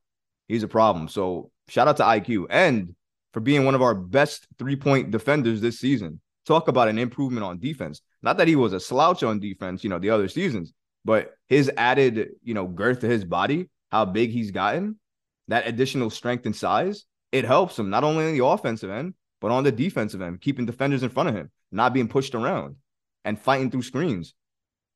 He's 0.47 0.63
a 0.63 0.69
problem. 0.69 1.09
So 1.09 1.51
shout 1.67 1.89
out 1.89 1.97
to 1.97 2.05
IQ 2.05 2.47
and 2.51 2.95
for 3.35 3.41
being 3.41 3.65
one 3.65 3.75
of 3.75 3.83
our 3.83 3.97
best 3.97 4.47
three 4.61 4.77
point 4.77 5.11
defenders 5.11 5.61
this 5.61 5.81
season. 5.81 6.21
Talk 6.47 6.69
about 6.69 6.89
an 6.89 6.99
improvement 6.99 7.45
on 7.45 7.59
defense. 7.59 8.01
Not 8.23 8.39
that 8.39 8.49
he 8.49 8.55
was 8.55 8.73
a 8.73 8.81
slouch 8.81 9.25
on 9.25 9.41
defense, 9.41 9.83
you 9.83 9.91
know, 9.91 9.99
the 9.99 10.11
other 10.11 10.29
seasons, 10.29 10.73
but 11.05 11.35
his 11.49 11.69
added, 11.77 12.31
you 12.45 12.55
know, 12.55 12.67
girth 12.67 13.01
to 13.01 13.09
his 13.09 13.25
body, 13.25 13.69
how 13.91 14.05
big 14.05 14.31
he's 14.31 14.51
gotten, 14.51 14.99
that 15.49 15.67
additional 15.67 16.11
strength 16.11 16.47
and 16.47 16.55
size, 16.55 17.05
it 17.33 17.45
helps 17.45 17.79
him 17.79 17.91
not 17.91 18.05
only 18.05 18.27
on 18.27 18.37
the 18.37 18.45
offensive 18.45 18.91
end, 18.91 19.15
but 19.41 19.51
on 19.51 19.65
the 19.65 19.73
defensive 19.73 20.23
end, 20.23 20.41
keeping 20.41 20.67
defenders 20.67 21.03
in 21.03 21.11
front 21.11 21.29
of 21.29 21.35
him, 21.35 21.51
not 21.71 21.93
being 21.93 22.09
pushed 22.09 22.35
around 22.35 22.77
and 23.25 23.39
fighting 23.39 23.71
through 23.71 23.83
screens. 23.83 24.35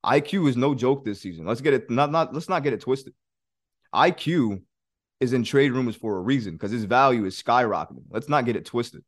IQ 0.04 0.48
is 0.48 0.56
no 0.56 0.74
joke 0.74 1.04
this 1.04 1.20
season. 1.20 1.46
Let's 1.46 1.60
get 1.60 1.74
it 1.74 1.90
not 1.90 2.10
not 2.10 2.34
let's 2.34 2.48
not 2.48 2.64
get 2.64 2.72
it 2.72 2.80
twisted. 2.80 3.14
IQ 3.94 4.62
is 5.20 5.32
in 5.32 5.44
trade 5.44 5.72
rumors 5.72 5.94
for 5.94 6.16
a 6.16 6.20
reason 6.20 6.54
because 6.54 6.72
his 6.72 6.84
value 6.84 7.24
is 7.24 7.40
skyrocketing. 7.40 8.04
Let's 8.10 8.28
not 8.28 8.44
get 8.44 8.56
it 8.56 8.64
twisted. 8.64 9.04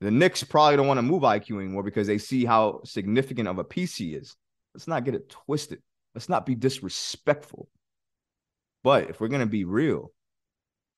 The 0.00 0.10
Knicks 0.10 0.42
probably 0.42 0.76
don't 0.76 0.88
want 0.88 0.98
to 0.98 1.02
move 1.02 1.22
IQ 1.22 1.60
anymore 1.60 1.82
because 1.82 2.06
they 2.06 2.18
see 2.18 2.44
how 2.44 2.80
significant 2.84 3.46
of 3.46 3.58
a 3.58 3.64
piece 3.64 3.94
he 3.96 4.14
is. 4.14 4.34
Let's 4.74 4.88
not 4.88 5.04
get 5.04 5.14
it 5.14 5.28
twisted. 5.28 5.82
Let's 6.14 6.28
not 6.28 6.46
be 6.46 6.54
disrespectful. 6.54 7.68
But 8.82 9.10
if 9.10 9.20
we're 9.20 9.28
going 9.28 9.40
to 9.40 9.46
be 9.46 9.64
real, 9.64 10.12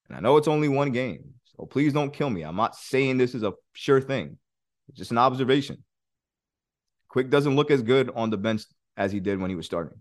and 0.08 0.16
I 0.16 0.20
know 0.20 0.36
it's 0.36 0.48
only 0.48 0.68
one 0.68 0.92
game, 0.92 1.34
so 1.56 1.66
please 1.66 1.92
don't 1.92 2.12
kill 2.12 2.30
me. 2.30 2.42
I'm 2.42 2.56
not 2.56 2.76
saying 2.76 3.18
this 3.18 3.34
is 3.34 3.42
a 3.42 3.52
sure 3.72 4.00
thing, 4.00 4.38
it's 4.88 4.98
just 4.98 5.10
an 5.10 5.18
observation. 5.18 5.82
Quick 7.08 7.28
doesn't 7.30 7.56
look 7.56 7.70
as 7.70 7.82
good 7.82 8.10
on 8.14 8.30
the 8.30 8.38
bench 8.38 8.62
as 8.96 9.12
he 9.12 9.20
did 9.20 9.38
when 9.38 9.50
he 9.50 9.56
was 9.56 9.66
starting. 9.66 9.98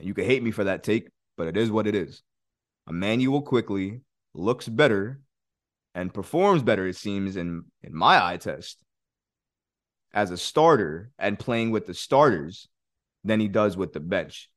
You 0.00 0.14
can 0.14 0.24
hate 0.24 0.42
me 0.42 0.50
for 0.50 0.64
that 0.64 0.82
take, 0.82 1.08
but 1.36 1.46
it 1.46 1.56
is 1.56 1.70
what 1.70 1.86
it 1.86 1.94
is. 1.94 2.22
Immanuel 2.88 3.42
Quickley 3.42 4.00
looks 4.34 4.68
better 4.68 5.20
and 5.94 6.12
performs 6.12 6.62
better, 6.62 6.86
it 6.86 6.96
seems, 6.96 7.36
in, 7.36 7.64
in 7.82 7.94
my 7.94 8.24
eye 8.24 8.38
test 8.38 8.78
as 10.14 10.30
a 10.30 10.36
starter 10.36 11.10
and 11.18 11.38
playing 11.38 11.70
with 11.70 11.86
the 11.86 11.94
starters 11.94 12.68
than 13.24 13.40
he 13.40 13.48
does 13.48 13.76
with 13.76 13.92
the 13.92 14.00
bench. 14.00 14.50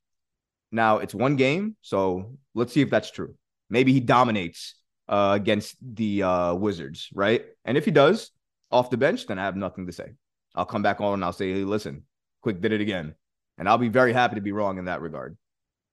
Now 0.76 0.98
it's 0.98 1.16
one 1.16 1.38
game, 1.38 1.78
so 1.80 2.36
let's 2.54 2.74
see 2.74 2.82
if 2.82 2.90
that's 2.90 3.10
true. 3.10 3.36
Maybe 3.70 3.94
he 3.94 4.02
dominates 4.02 4.76
uh, 5.08 5.32
against 5.34 5.78
the 5.82 6.24
uh, 6.24 6.54
Wizards, 6.54 7.10
right? 7.14 7.46
And 7.64 7.78
if 7.78 7.86
he 7.86 7.92
does 7.92 8.32
off 8.72 8.90
the 8.90 8.98
bench, 8.98 9.26
then 9.26 9.40
I 9.40 9.46
have 9.46 9.56
nothing 9.56 9.88
to 9.88 9.94
say. 9.94 10.16
I'll 10.54 10.66
come 10.66 10.82
back 10.82 11.00
on 11.00 11.14
and 11.14 11.24
I'll 11.24 11.32
say, 11.32 11.54
hey, 11.54 11.64
listen, 11.64 12.04
Quick 12.42 12.60
did 12.60 12.74
it 12.74 12.82
again. 12.82 13.16
And 13.58 13.70
I'll 13.70 13.78
be 13.78 13.88
very 13.88 14.12
happy 14.12 14.36
to 14.36 14.42
be 14.42 14.52
wrong 14.52 14.78
in 14.78 14.86
that 14.86 15.00
regard. 15.00 15.38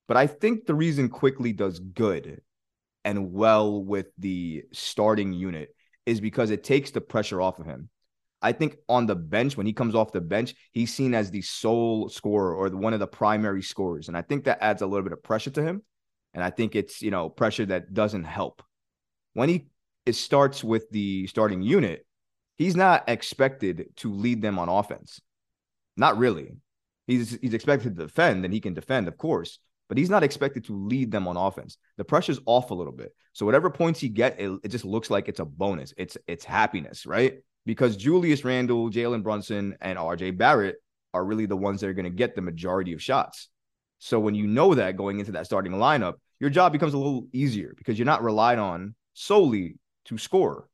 But 0.09 0.17
I 0.17 0.27
think 0.27 0.67
the 0.67 0.75
reason 0.75 1.09
Quickley 1.09 1.53
does 1.53 1.79
good 1.79 2.41
and 3.05 3.33
well 3.33 3.85
with 3.85 4.07
the 4.19 4.65
starting 4.73 5.33
unit 5.33 5.75
is 6.07 6.21
because 6.21 6.51
it 6.51 6.65
takes 6.65 6.91
the 6.91 7.01
pressure 7.01 7.41
off 7.41 7.61
of 7.61 7.67
him. 7.67 7.89
I 8.43 8.53
think 8.53 8.77
on 8.89 9.07
the 9.07 9.15
bench, 9.15 9.57
when 9.57 9.67
he 9.67 9.73
comes 9.73 9.95
off 9.95 10.13
the 10.13 10.21
bench, 10.21 10.55
he's 10.73 10.93
seen 10.93 11.15
as 11.15 11.31
the 11.31 11.43
sole 11.43 12.09
scorer 12.09 12.55
or 12.55 12.69
the, 12.69 12.77
one 12.77 12.93
of 12.93 13.01
the 13.01 13.07
primary 13.07 13.63
scorers. 13.63 14.09
And 14.09 14.17
I 14.17 14.23
think 14.23 14.45
that 14.45 14.59
adds 14.61 14.83
a 14.83 14.87
little 14.87 15.05
bit 15.05 15.13
of 15.13 15.23
pressure 15.23 15.51
to 15.51 15.63
him. 15.63 15.83
And 16.35 16.43
I 16.43 16.51
think 16.51 16.75
it's, 16.75 17.03
you 17.03 17.11
know, 17.11 17.29
pressure 17.29 17.67
that 17.67 17.95
doesn't 17.95 18.25
help. 18.25 18.63
When 19.35 19.49
he 19.49 19.67
it 20.05 20.15
starts 20.15 20.65
with 20.65 20.91
the 20.91 21.27
starting 21.29 21.63
unit, 21.63 22.05
he's 22.57 22.75
not 22.75 23.09
expected 23.09 23.87
to 23.97 24.13
lead 24.13 24.43
them 24.43 24.59
on 24.59 24.69
offense. 24.69 25.21
Not 25.97 26.19
really. 26.19 26.57
He's 27.07 27.39
he's 27.41 27.55
expected 27.55 27.97
to 27.97 28.03
defend, 28.05 28.45
and 28.45 28.53
he 28.53 28.61
can 28.61 28.75
defend, 28.75 29.09
of 29.09 29.19
course, 29.19 29.59
but 29.89 29.99
he's 29.99 30.11
not 30.11 30.23
expected 30.23 30.65
to 30.65 30.75
lead 30.75 31.11
them 31.11 31.29
on 31.29 31.37
offense. 31.37 31.77
The 31.97 32.05
pressure's 32.05 32.41
off 32.47 32.71
a 32.71 32.75
little 32.75 32.93
bit. 32.93 33.15
So 33.33 33.45
whatever 33.47 33.71
points 33.71 34.01
he 34.01 34.09
get, 34.09 34.41
it, 34.41 34.51
it 34.65 34.69
just 34.69 34.85
looks 34.85 35.11
like 35.11 35.29
it's 35.29 35.41
a 35.41 35.45
bonus. 35.45 35.93
It's 35.97 36.17
it's 36.27 36.45
happiness, 36.45 37.07
right? 37.07 37.39
Because 37.65 37.97
Julius 37.97 38.45
Randle, 38.45 38.91
Jalen 38.91 39.23
Brunson, 39.23 39.77
and 39.81 39.99
RJ 39.99 40.37
Barrett 40.37 40.77
are 41.15 41.25
really 41.25 41.47
the 41.47 41.57
ones 41.57 41.81
that 41.81 41.89
are 41.89 41.95
going 41.95 42.05
to 42.05 42.11
get 42.11 42.35
the 42.35 42.43
majority 42.43 42.93
of 42.93 43.03
shots. 43.03 43.49
So 43.99 44.19
when 44.19 44.35
you 44.35 44.47
know 44.47 44.75
that 44.75 44.97
going 44.97 45.21
into 45.21 45.33
that 45.33 45.47
starting 45.47 45.73
lineup, 45.73 46.15
your 46.41 46.51
job 46.51 46.73
becomes 46.73 46.95
a 46.95 46.99
little 46.99 47.29
easier 47.33 47.73
because 47.77 47.99
you're 47.99 48.07
not 48.07 48.23
relied 48.23 48.59
on 48.59 48.97
solely 49.15 49.77
to 50.07 50.19
score. 50.19 50.69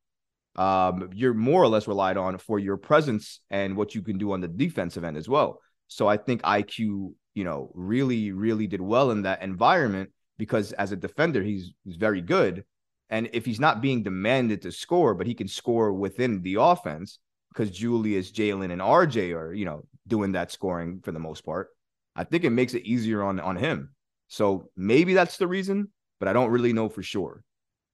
Um, 0.56 1.10
you're 1.14 1.34
more 1.34 1.62
or 1.62 1.68
less 1.68 1.86
relied 1.86 2.16
on 2.16 2.38
for 2.38 2.58
your 2.58 2.76
presence 2.76 3.40
and 3.50 3.76
what 3.76 3.94
you 3.94 4.02
can 4.02 4.18
do 4.18 4.32
on 4.32 4.40
the 4.40 4.48
defensive 4.48 5.04
end 5.04 5.16
as 5.16 5.28
well. 5.28 5.60
So 5.88 6.08
I 6.08 6.16
think 6.16 6.42
IQ, 6.42 7.12
you 7.34 7.44
know, 7.44 7.70
really, 7.74 8.32
really 8.32 8.66
did 8.66 8.80
well 8.80 9.10
in 9.10 9.22
that 9.22 9.42
environment 9.42 10.10
because 10.38 10.72
as 10.72 10.92
a 10.92 10.96
defender, 10.96 11.42
he's 11.42 11.72
he's 11.84 11.96
very 11.96 12.20
good. 12.20 12.64
And 13.10 13.30
if 13.32 13.44
he's 13.44 13.60
not 13.60 13.80
being 13.80 14.02
demanded 14.02 14.62
to 14.62 14.72
score, 14.72 15.14
but 15.14 15.26
he 15.26 15.34
can 15.34 15.48
score 15.48 15.92
within 15.92 16.42
the 16.42 16.56
offense 16.56 17.18
because 17.48 17.70
Julius, 17.70 18.30
Jalen, 18.30 18.70
and 18.70 18.80
RJ 18.80 19.34
are, 19.34 19.52
you 19.52 19.64
know, 19.64 19.84
doing 20.06 20.32
that 20.32 20.52
scoring 20.52 21.00
for 21.02 21.12
the 21.12 21.18
most 21.18 21.44
part. 21.44 21.68
I 22.14 22.24
think 22.24 22.44
it 22.44 22.50
makes 22.50 22.74
it 22.74 22.84
easier 22.84 23.22
on 23.22 23.40
on 23.40 23.56
him. 23.56 23.90
So 24.28 24.70
maybe 24.76 25.14
that's 25.14 25.38
the 25.38 25.46
reason, 25.46 25.88
but 26.18 26.28
I 26.28 26.32
don't 26.32 26.50
really 26.50 26.72
know 26.72 26.88
for 26.88 27.02
sure. 27.02 27.42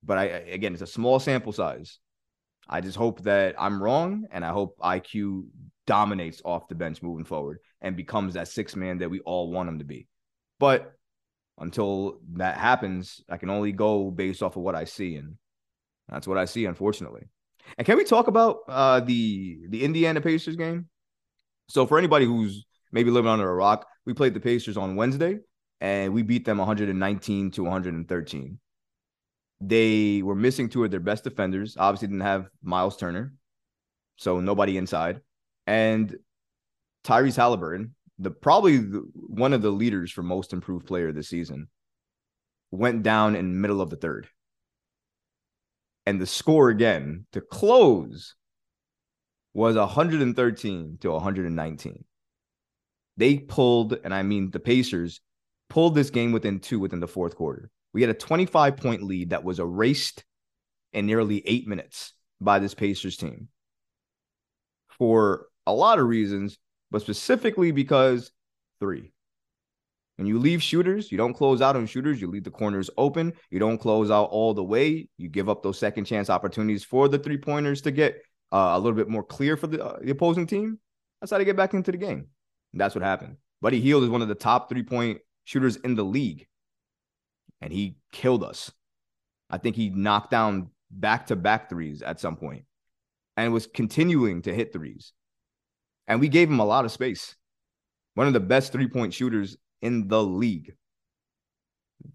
But 0.03 0.19
I 0.19 0.25
again, 0.25 0.73
it's 0.73 0.83
a 0.83 0.87
small 0.87 1.21
sample 1.21 1.53
size. 1.53 1.99
I 2.69 2.81
just 2.81 2.97
hope 2.97 3.23
that 3.23 3.55
I'm 3.59 3.83
wrong, 3.83 4.27
and 4.33 4.45
I 4.45 4.49
hope 4.49 4.79
IQ 4.79 5.45
dominates 5.87 6.41
off 6.45 6.69
the 6.69 6.75
bench 6.75 7.03
moving 7.03 7.27
forward 7.27 7.59
and 7.83 7.97
becomes 7.97 8.35
that 8.35 8.49
six 8.49 8.75
man 8.75 8.99
that 8.99 9.11
we 9.11 9.21
all 9.21 9.51
want 9.51 9.69
him 9.69 9.79
to 9.79 9.85
be. 9.85 10.09
But 10.59 10.94
until 11.59 12.19
that 12.35 12.57
happens, 12.57 13.23
I 13.29 13.37
can 13.37 13.51
only 13.51 13.73
go 13.73 14.11
based 14.11 14.43
off 14.43 14.57
of 14.57 14.63
what 14.63 14.75
I 14.75 14.85
see, 14.85 15.17
and 15.17 15.37
that's 16.09 16.27
what 16.27 16.39
I 16.39 16.45
see, 16.45 16.65
unfortunately. 16.67 17.25
And 17.79 17.87
can 17.87 17.97
we 17.97 18.05
talk 18.05 18.27
about 18.27 18.59
uh, 18.69 19.01
the 19.01 19.67
the 19.69 19.85
Indiana 19.85 20.21
Pacers 20.21 20.57
game? 20.57 20.89
So 21.69 21.87
for 21.87 21.99
anybody 21.99 22.27
who's 22.27 22.67
maybe 22.93 23.11
living 23.11 23.31
under 23.31 23.49
a 23.49 23.55
rock, 23.55 23.87
we 24.05 24.15
played 24.15 24.35
the 24.35 24.41
Pacers 24.41 24.77
on 24.77 24.97
Wednesday, 24.97 25.39
and 25.81 26.13
we 26.13 26.23
beat 26.23 26.45
them 26.45 26.59
119 26.59 27.51
to 27.53 27.63
113. 27.63 28.59
They 29.61 30.23
were 30.23 30.35
missing 30.35 30.69
two 30.69 30.85
of 30.85 30.91
their 30.91 31.01
best 31.01 31.25
defenders. 31.25 31.77
Obviously, 31.79 32.09
didn't 32.09 32.23
have 32.23 32.49
Miles 32.63 32.97
Turner, 32.97 33.33
so 34.17 34.41
nobody 34.41 34.77
inside. 34.77 35.21
And 35.67 36.15
Tyrese 37.05 37.37
Halliburton, 37.37 37.95
the 38.19 38.31
probably 38.31 38.79
the, 38.79 39.05
one 39.15 39.53
of 39.53 39.63
the 39.63 39.71
leaders 39.71 40.11
for 40.11 40.23
most 40.23 40.53
improved 40.53 40.87
player 40.87 41.13
this 41.13 41.29
season, 41.29 41.69
went 42.71 43.03
down 43.03 43.37
in 43.37 43.61
middle 43.61 43.81
of 43.81 43.91
the 43.91 43.97
third. 43.97 44.29
And 46.07 46.21
the 46.21 46.27
score 46.27 46.69
again 46.69 47.27
to 47.33 47.41
close 47.41 48.35
was 49.55 49.77
113 49.77 50.99
to 51.01 51.11
119. 51.11 52.05
They 53.17 53.39
pulled, 53.39 53.97
and 54.05 54.13
I 54.13 54.23
mean 54.23 54.51
the 54.51 54.61
Pacers 54.61 55.21
pulled 55.69 55.95
this 55.95 56.11
game 56.11 56.33
within 56.33 56.61
two 56.61 56.81
within 56.81 57.01
the 57.01 57.09
fourth 57.09 57.37
quarter. 57.37 57.71
We 57.93 58.01
had 58.01 58.11
a 58.11 58.15
25 58.15 58.77
point 58.77 59.03
lead 59.03 59.31
that 59.31 59.45
was 59.45 59.61
erased 59.61 60.25
in 60.93 61.07
nearly 61.07 61.43
eight 61.47 61.67
minutes 61.67 62.13
by 62.41 62.59
this 62.59 62.75
Pacers 62.75 63.17
team 63.17 63.49
for 64.99 65.47
a 65.67 65.73
lot 65.73 65.99
of 65.99 66.07
reasons, 66.07 66.59
but 66.95 67.03
specifically 67.03 67.73
because 67.73 68.31
three. 68.79 69.11
When 70.15 70.29
you 70.29 70.39
leave 70.39 70.63
shooters, 70.63 71.11
you 71.11 71.19
don't 71.19 71.35
close 71.35 71.61
out 71.61 71.75
on 71.75 71.87
shooters. 71.87 72.21
You 72.21 72.29
leave 72.29 72.45
the 72.45 72.53
corners 72.53 72.89
open. 72.97 73.33
You 73.51 73.59
don't 73.59 73.79
close 73.79 74.13
out 74.13 74.27
all 74.27 74.55
the 74.55 74.63
way. 74.63 75.09
You 75.17 75.29
give 75.29 75.49
up 75.49 75.65
those 75.65 75.77
second 75.77 76.05
chance 76.05 76.31
opportunities 76.31 76.85
for 76.85 77.09
the 77.09 77.19
three 77.19 77.37
pointers 77.37 77.81
to 77.81 77.91
get 77.91 78.23
uh, 78.53 78.75
a 78.75 78.79
little 78.79 78.97
bit 78.97 79.09
more 79.09 79.25
clear 79.25 79.57
for 79.57 79.67
the, 79.67 79.85
uh, 79.85 79.99
the 80.01 80.13
opposing 80.13 80.47
team. 80.47 80.79
That's 81.21 81.33
how 81.33 81.39
they 81.39 81.45
get 81.45 81.57
back 81.57 81.75
into 81.75 81.91
the 81.91 81.99
game. 81.99 82.29
And 82.73 82.81
that's 82.81 82.95
what 82.95 83.03
happened. 83.03 83.39
Buddy 83.61 83.81
Hield 83.81 84.05
is 84.05 84.09
one 84.09 84.23
of 84.23 84.29
the 84.29 84.37
top 84.37 84.69
three 84.69 84.85
point 84.85 85.19
shooters 85.43 85.75
in 85.75 85.97
the 85.97 86.05
league, 86.05 86.47
and 87.61 87.73
he 87.73 87.97
killed 88.13 88.45
us. 88.45 88.71
I 89.51 89.59
think 89.59 89.75
he 89.75 89.91
knocked 89.91 90.31
down 90.31 90.71
back 90.93 91.27
to 91.27 91.35
back 91.35 91.69
threes 91.69 92.03
at 92.03 92.21
some 92.21 92.37
point 92.37 92.67
and 93.37 93.53
was 93.53 93.67
continuing 93.67 94.43
to 94.43 94.55
hit 94.55 94.73
threes 94.73 95.13
and 96.07 96.21
we 96.21 96.29
gave 96.29 96.49
him 96.49 96.61
a 96.61 96.65
lot 96.65 96.85
of 96.85 96.93
space. 96.93 97.35
One 98.15 98.27
of 98.27 98.33
the 98.33 98.41
best 98.41 98.73
three 98.73 98.89
point 98.89 99.15
shooters 99.15 99.57
in 99.83 100.09
the 100.09 100.23
league. 100.23 100.75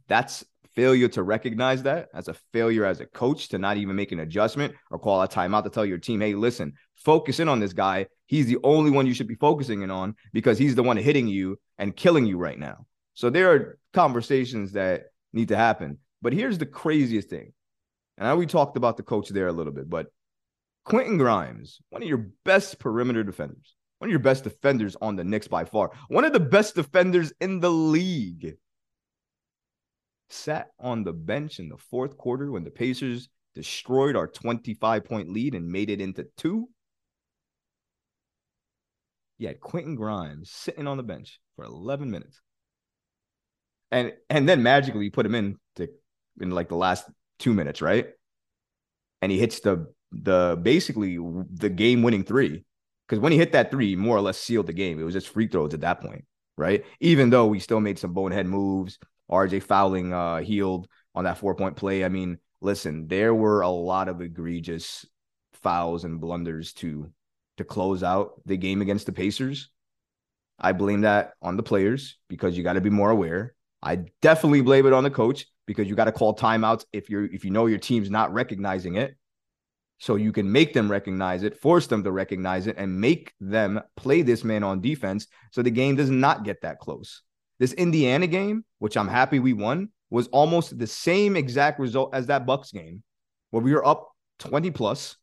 That's 0.08 0.46
failure 0.76 1.08
to 1.10 1.24
recognize 1.24 1.84
that. 1.84 2.10
That's 2.14 2.28
a 2.28 2.36
failure 2.54 2.86
as 2.86 3.00
a 3.00 3.06
coach 3.06 3.50
to 3.50 3.58
not 3.58 3.78
even 3.78 3.96
make 3.96 4.12
an 4.12 4.20
adjustment 4.20 4.74
or 4.92 5.00
call 5.00 5.22
a 5.22 5.28
timeout 5.28 5.64
to 5.64 5.70
tell 5.70 5.86
your 5.86 5.98
team, 5.98 6.22
hey, 6.22 6.36
listen, 6.36 6.74
focus 6.96 7.40
in 7.40 7.50
on 7.50 7.60
this 7.60 7.74
guy. 7.74 8.06
He's 8.28 8.46
the 8.46 8.60
only 8.64 8.92
one 8.92 9.06
you 9.06 9.14
should 9.14 9.28
be 9.28 9.36
focusing 9.36 9.82
in 9.82 9.92
on 9.92 10.16
because 10.32 10.58
he's 10.58 10.76
the 10.76 10.84
one 10.84 10.98
hitting 10.98 11.28
you 11.28 11.60
and 11.78 11.96
killing 11.96 12.26
you 12.26 12.38
right 12.38 12.58
now. 12.58 12.86
So 13.14 13.30
there 13.30 13.52
are 13.52 13.80
conversations 13.94 14.74
that 14.74 15.08
need 15.34 15.50
to 15.50 15.58
happen. 15.58 15.98
But 16.22 16.34
here's 16.34 16.58
the 16.58 16.66
craziest 16.66 17.30
thing. 17.30 17.54
And 18.18 18.28
I 18.28 18.34
we 18.36 18.46
talked 18.46 18.78
about 18.78 18.98
the 18.98 19.04
coach 19.04 19.30
there 19.30 19.48
a 19.48 19.54
little 19.54 19.74
bit, 19.74 19.90
but 19.90 20.08
Quentin 20.86 21.18
Grimes, 21.18 21.80
one 21.90 22.02
of 22.02 22.08
your 22.08 22.30
best 22.46 22.80
perimeter 22.80 23.24
defenders, 23.24 23.76
one 24.00 24.08
of 24.08 24.12
your 24.12 24.20
best 24.20 24.46
defenders 24.46 24.96
on 25.02 25.16
the 25.16 25.24
Knicks 25.24 25.48
by 25.48 25.66
far, 25.66 25.92
one 26.08 26.26
of 26.26 26.34
the 26.34 26.40
best 26.40 26.76
defenders 26.76 27.32
in 27.40 27.60
the 27.60 27.70
league, 27.70 28.56
sat 30.30 30.70
on 30.80 31.04
the 31.04 31.14
bench 31.14 31.60
in 31.60 31.70
the 31.70 31.78
fourth 31.78 32.18
quarter 32.18 32.52
when 32.52 32.64
the 32.64 32.72
Pacers 32.72 33.30
destroyed 33.56 34.16
our 34.16 34.28
25 34.28 35.04
point 35.04 35.30
lead 35.30 35.54
and 35.54 35.70
made 35.70 35.90
it 35.90 36.00
into 36.00 36.28
two. 36.38 36.70
You 39.38 39.48
had 39.48 39.60
Quentin 39.60 39.96
Grimes 39.96 40.52
sitting 40.52 40.88
on 40.88 40.98
the 40.98 41.04
bench 41.04 41.40
for 41.56 41.66
11 41.66 42.10
minutes. 42.10 42.42
And 43.92 44.14
and 44.30 44.48
then 44.48 44.62
magically 44.62 45.10
put 45.10 45.26
him 45.26 45.34
in 45.34 45.58
to 45.78 45.90
in 46.40 46.52
like 46.52 46.70
the 46.70 46.76
last 46.76 47.10
two 47.40 47.54
minutes, 47.54 47.82
right? 47.82 48.10
And 49.22 49.32
he 49.32 49.40
hits 49.40 49.62
the 49.62 49.92
the 50.12 50.60
basically 50.62 51.18
the 51.54 51.70
game 51.70 52.04
winning 52.04 52.24
three 52.24 52.66
because 53.10 53.20
when 53.20 53.32
he 53.32 53.40
hit 53.40 53.54
that 53.54 53.72
three, 53.72 53.96
more 53.96 54.16
or 54.16 54.22
less 54.22 54.38
sealed 54.38 54.68
the 54.68 54.74
game. 54.74 55.00
It 55.00 55.04
was 55.04 55.16
just 55.16 55.30
free 55.30 55.48
throws 55.48 55.74
at 55.74 55.82
that 55.82 56.00
point, 56.00 56.26
right? 56.58 56.86
Even 57.00 57.32
though 57.32 57.48
we 57.48 57.60
still 57.60 57.80
made 57.80 57.98
some 57.98 58.14
bonehead 58.14 58.46
moves, 58.46 59.00
RJ 59.32 59.64
fouling 59.64 60.14
uh 60.14 60.38
Hield 60.38 60.88
on 61.16 61.24
that 61.24 61.40
four 61.40 61.56
point 61.56 61.76
play. 61.76 62.06
I 62.06 62.10
mean, 62.10 62.38
listen, 62.62 63.08
there 63.08 63.34
were 63.34 63.62
a 63.62 63.70
lot 63.70 64.10
of 64.10 64.22
egregious 64.22 65.06
fouls 65.54 66.04
and 66.04 66.22
blunders 66.22 66.74
to 66.74 67.12
to 67.58 67.64
close 67.64 68.04
out 68.04 68.42
the 68.46 68.58
game 68.58 68.82
against 68.82 69.08
the 69.08 69.12
Pacers. 69.12 69.70
I 70.60 70.74
blame 70.74 71.02
that 71.02 71.34
on 71.42 71.58
the 71.58 71.64
players 71.64 72.18
because 72.28 72.58
you 72.58 72.64
got 72.64 72.74
to 72.74 72.82
be 72.82 72.90
more 72.90 73.10
aware. 73.10 73.56
I 73.82 74.04
definitely 74.22 74.62
blame 74.62 74.86
it 74.86 74.94
on 74.94 75.04
the 75.04 75.10
coach 75.10 75.46
because 75.66 75.88
you 75.88 75.96
got 75.96 76.06
to 76.06 76.12
call 76.12 76.36
timeouts 76.36 76.86
if 76.94 77.10
you're 77.10 77.26
if 77.26 77.44
you 77.44 77.50
know 77.52 77.66
your 77.66 77.80
team's 77.80 78.12
not 78.12 78.34
recognizing 78.34 78.96
it 78.96 79.16
so 80.00 80.16
you 80.16 80.32
can 80.32 80.50
make 80.50 80.74
them 80.74 80.90
recognize 80.90 81.44
it, 81.44 81.60
force 81.60 81.86
them 81.88 82.04
to 82.04 82.12
recognize 82.12 82.68
it, 82.68 82.76
and 82.78 83.00
make 83.00 83.34
them 83.40 83.82
play 83.98 84.22
this 84.22 84.44
man 84.46 84.64
on 84.64 84.82
defense 84.82 85.28
so 85.52 85.62
the 85.62 85.70
game 85.70 85.96
does 85.96 86.10
not 86.10 86.44
get 86.46 86.62
that 86.62 86.80
close. 86.80 87.22
This 87.60 87.74
Indiana 87.74 88.26
game, 88.26 88.64
which 88.80 88.96
I'm 88.96 89.10
happy 89.10 89.40
we 89.40 89.52
won, 89.52 89.90
was 90.10 90.28
almost 90.28 90.80
the 90.80 90.88
same 90.88 91.36
exact 91.36 91.80
result 91.80 92.16
as 92.16 92.28
that 92.28 92.46
Bucks 92.46 92.72
game, 92.72 93.04
where 93.52 93.62
we 93.62 93.74
were 93.74 93.86
up 93.86 94.10
20 94.40 94.72
plus, 94.72 95.18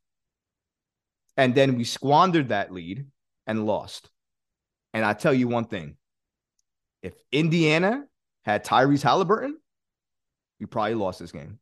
and 1.39 1.55
then 1.55 1.77
we 1.77 1.85
squandered 1.85 2.51
that 2.51 2.71
lead 2.71 3.07
and 3.47 3.67
lost. 3.67 4.11
And 4.93 5.05
I 5.05 5.15
tell 5.15 5.33
you 5.33 5.49
one 5.49 5.65
thing: 5.65 5.97
if 7.03 7.15
Indiana 7.33 8.05
had 8.45 8.65
Tyrese 8.65 9.03
Halliburton, 9.03 9.57
we 10.61 10.67
probably 10.67 10.95
lost 10.95 11.19
this 11.19 11.33
game. 11.33 11.59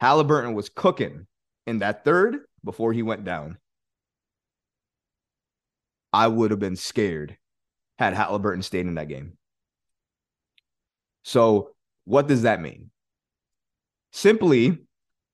Halliburton 0.00 0.54
was 0.54 0.68
cooking 0.68 1.26
in 1.68 1.80
that 1.80 2.04
third 2.04 2.38
before 2.64 2.92
he 2.92 3.02
went 3.02 3.24
down. 3.24 3.58
I 6.12 6.26
would 6.26 6.50
have 6.50 6.60
been 6.60 6.76
scared 6.76 7.36
had 7.98 8.14
Halliburton 8.14 8.62
stayed 8.62 8.86
in 8.86 8.94
that 8.94 9.08
game. 9.08 9.36
So, 11.24 11.70
what 12.04 12.26
does 12.26 12.42
that 12.42 12.62
mean? 12.62 12.90
Simply, 14.12 14.78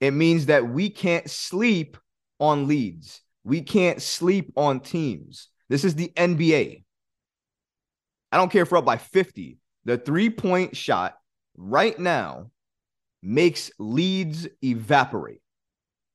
it 0.00 0.10
means 0.10 0.46
that 0.46 0.68
we 0.68 0.90
can't 0.90 1.30
sleep 1.30 1.96
on 2.40 2.66
leads. 2.66 3.20
We 3.44 3.62
can't 3.62 4.02
sleep 4.02 4.52
on 4.56 4.80
teams. 4.80 5.48
This 5.68 5.84
is 5.84 5.94
the 5.94 6.12
NBA. 6.16 6.82
I 8.32 8.36
don't 8.36 8.50
care 8.50 8.62
if 8.62 8.72
we're 8.72 8.78
up 8.78 8.84
by 8.84 8.96
50. 8.96 9.58
The 9.84 9.98
three 9.98 10.30
point 10.30 10.76
shot 10.76 11.16
right 11.56 11.96
now 11.96 12.50
makes 13.22 13.70
leads 13.78 14.48
evaporate. 14.62 15.43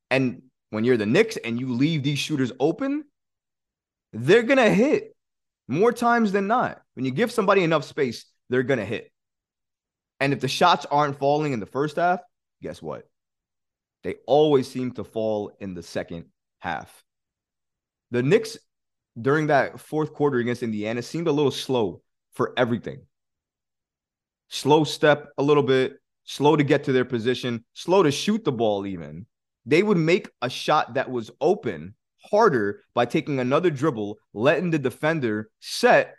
And 0.10 0.44
when 0.70 0.84
you're 0.84 0.98
the 0.98 1.06
Knicks 1.06 1.38
and 1.38 1.60
you 1.60 1.74
leave 1.74 2.04
these 2.04 2.20
shooters 2.20 2.52
open, 2.60 3.06
they're 4.14 4.44
going 4.44 4.58
to 4.58 4.70
hit 4.70 5.16
more 5.68 5.92
times 5.92 6.32
than 6.32 6.48
not. 6.48 6.82
When 6.96 7.06
you 7.06 7.12
give 7.12 7.32
somebody 7.32 7.64
enough 7.64 7.84
space, 7.84 8.26
they're 8.50 8.64
going 8.64 8.80
to 8.80 8.86
hit. 8.86 9.12
And 10.20 10.34
if 10.34 10.40
the 10.40 10.48
shots 10.48 10.86
aren't 10.90 11.20
falling 11.20 11.54
in 11.54 11.60
the 11.60 11.66
first 11.66 11.96
half, 11.96 12.20
guess 12.62 12.82
what? 12.82 13.08
They 14.04 14.16
always 14.26 14.68
seem 14.68 14.92
to 14.94 15.04
fall 15.04 15.52
in 15.60 15.74
the 15.74 15.84
second 15.84 16.26
half. 16.60 17.04
The 18.12 18.24
Knicks 18.24 18.58
during 19.20 19.48
that 19.48 19.80
fourth 19.80 20.14
quarter 20.14 20.38
against 20.40 20.64
Indiana 20.64 21.02
seemed 21.02 21.28
a 21.28 21.32
little 21.32 21.52
slow 21.52 22.02
for 22.34 22.54
everything. 22.58 23.02
Slow 24.50 24.84
step 24.84 25.30
a 25.38 25.44
little 25.44 25.64
bit, 25.64 26.00
slow 26.24 26.56
to 26.56 26.64
get 26.64 26.86
to 26.86 26.92
their 26.92 27.06
position, 27.06 27.64
slow 27.74 28.04
to 28.04 28.12
shoot 28.12 28.44
the 28.44 28.52
ball, 28.52 28.86
even. 28.86 29.26
They 29.70 29.84
would 29.84 29.98
make 29.98 30.30
a 30.42 30.50
shot 30.50 30.96
that 30.96 31.12
was 31.12 31.30
open 31.40 31.94
harder 32.32 32.82
by 32.96 33.06
taking 33.06 33.40
another 33.40 33.70
dribble, 33.70 34.18
letting 34.34 34.72
the 34.72 34.80
defender 34.80 35.52
set, 35.60 36.16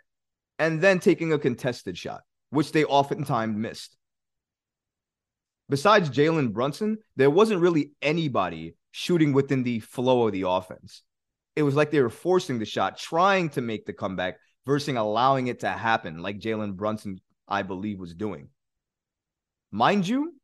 and 0.57 0.79
then 0.79 0.99
taking 0.99 1.33
a 1.33 1.37
contested 1.37 1.97
shot, 1.97 2.21
which 2.51 2.71
they 2.71 2.85
oftentimes 2.85 3.57
missed. 3.57 3.97
Besides 5.67 6.09
Jalen 6.09 6.53
Brunson, 6.53 6.99
there 7.17 7.29
wasn't 7.29 7.59
really 7.59 7.91
anybody 8.01 8.75
shooting 8.91 9.33
within 9.33 9.63
the 9.63 9.81
flow 9.81 10.27
of 10.27 10.31
the 10.31 10.47
offense. 10.47 11.03
It 11.57 11.63
was 11.63 11.75
like 11.75 11.91
they 11.91 12.01
were 12.01 12.09
forcing 12.09 12.57
the 12.57 12.65
shot, 12.65 12.97
trying 12.97 13.49
to 13.49 13.61
make 13.61 13.85
the 13.85 13.91
comeback 13.91 14.37
versus 14.65 14.95
allowing 14.95 15.47
it 15.47 15.59
to 15.59 15.69
happen, 15.69 16.19
like 16.19 16.39
Jalen 16.39 16.77
Brunson, 16.77 17.19
I 17.49 17.63
believe, 17.63 17.99
was 17.99 18.13
doing. 18.13 18.47
Mind 19.73 20.07
you, 20.07 20.35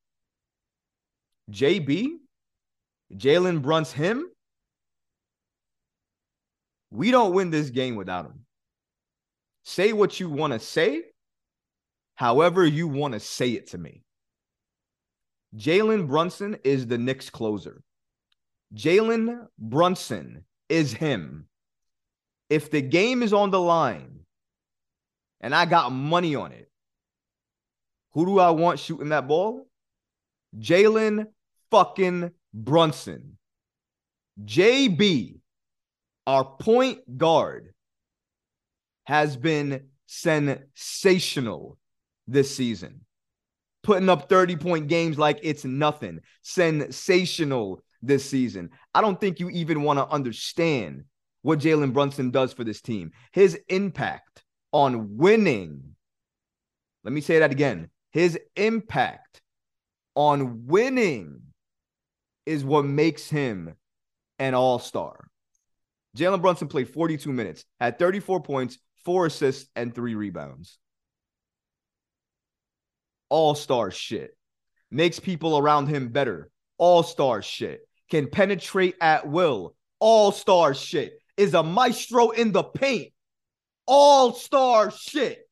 JB, 1.50 2.18
Jalen 3.16 3.62
Brun's 3.62 3.92
him. 3.92 4.26
We 6.92 7.12
don't 7.12 7.34
win 7.34 7.50
this 7.50 7.70
game 7.70 7.96
without 7.96 8.26
him. 8.26 8.46
Say 9.64 9.94
what 9.94 10.20
you 10.20 10.30
want 10.30 10.54
to 10.54 10.60
say, 10.60 11.04
however 12.16 12.66
you 12.66 12.88
want 12.88 13.14
to 13.14 13.20
say 13.20 13.52
it 13.52 13.68
to 13.68 13.78
me. 13.78 14.04
Jalen 15.56 16.08
Brunson 16.08 16.58
is 16.64 16.88
the 16.88 16.98
Knicks 16.98 17.30
closer. 17.30 17.82
Jalen 18.74 19.48
Brunson 19.58 20.44
is 20.70 20.94
him. 20.94 21.48
If 22.50 22.72
the 22.72 22.82
game 22.82 23.24
is 23.24 23.34
on 23.34 23.52
the 23.52 23.60
line 23.60 24.22
and 25.42 25.54
I 25.54 25.66
got 25.66 25.92
money 25.92 26.36
on 26.36 26.52
it, 26.52 26.70
who 28.14 28.26
do 28.26 28.40
I 28.40 28.52
want 28.52 28.80
shooting 28.80 29.10
that 29.10 29.28
ball? 29.28 29.68
Jalen 30.58 31.28
fucking 31.72 32.32
Brunson. 32.54 33.38
JB, 34.44 35.40
our 36.26 36.46
point 36.46 37.18
guard, 37.18 37.74
has 39.06 39.36
been 39.38 39.88
sensational 40.06 41.78
this 42.28 42.56
season. 42.56 43.02
Putting 43.84 44.10
up 44.10 44.30
30 44.30 44.58
point 44.58 44.88
games 44.88 45.18
like 45.18 45.40
it's 45.44 45.64
nothing. 45.66 46.20
Sensational 46.42 47.82
this 48.02 48.30
season. 48.30 48.70
I 48.94 49.02
don't 49.02 49.20
think 49.20 49.40
you 49.40 49.50
even 49.50 49.84
want 49.84 50.00
to 50.00 50.08
understand 50.08 51.06
what 51.42 51.60
Jalen 51.60 51.94
Brunson 51.94 52.32
does 52.32 52.54
for 52.54 52.64
this 52.64 52.82
team. 52.82 53.12
His 53.32 53.58
impact 53.70 54.44
on 54.72 55.18
winning. 55.18 55.96
Let 57.04 57.14
me 57.14 57.22
say 57.22 57.40
that 57.40 57.52
again 57.52 57.90
his 58.18 58.40
impact 58.56 59.42
on 60.16 60.66
winning 60.66 61.40
is 62.48 62.64
what 62.64 62.86
makes 62.86 63.30
him 63.30 63.76
an 64.40 64.54
all 64.54 64.80
star. 64.80 65.28
Jalen 66.18 66.42
Brunson 66.42 66.68
played 66.68 66.90
42 66.90 67.32
minutes, 67.32 67.66
had 67.80 68.00
34 68.00 68.42
points, 68.42 68.78
four 69.06 69.26
assists, 69.26 69.70
and 69.76 69.94
three 69.94 70.16
rebounds. 70.16 70.80
All 73.30 73.54
star 73.56 73.92
shit. 73.92 74.32
Makes 74.90 75.20
people 75.20 75.58
around 75.58 75.88
him 75.88 76.10
better. 76.10 76.50
All 76.78 77.04
star 77.04 77.42
shit. 77.42 77.82
Can 78.10 78.28
penetrate 78.28 78.96
at 79.02 79.28
will. 79.28 79.76
All 80.00 80.32
star 80.32 80.74
shit. 80.74 81.22
Is 81.36 81.54
a 81.54 81.62
maestro 81.62 82.30
in 82.30 82.54
the 82.54 82.64
paint. 82.64 83.12
All 83.86 84.34
star 84.34 84.90
shit 84.92 85.48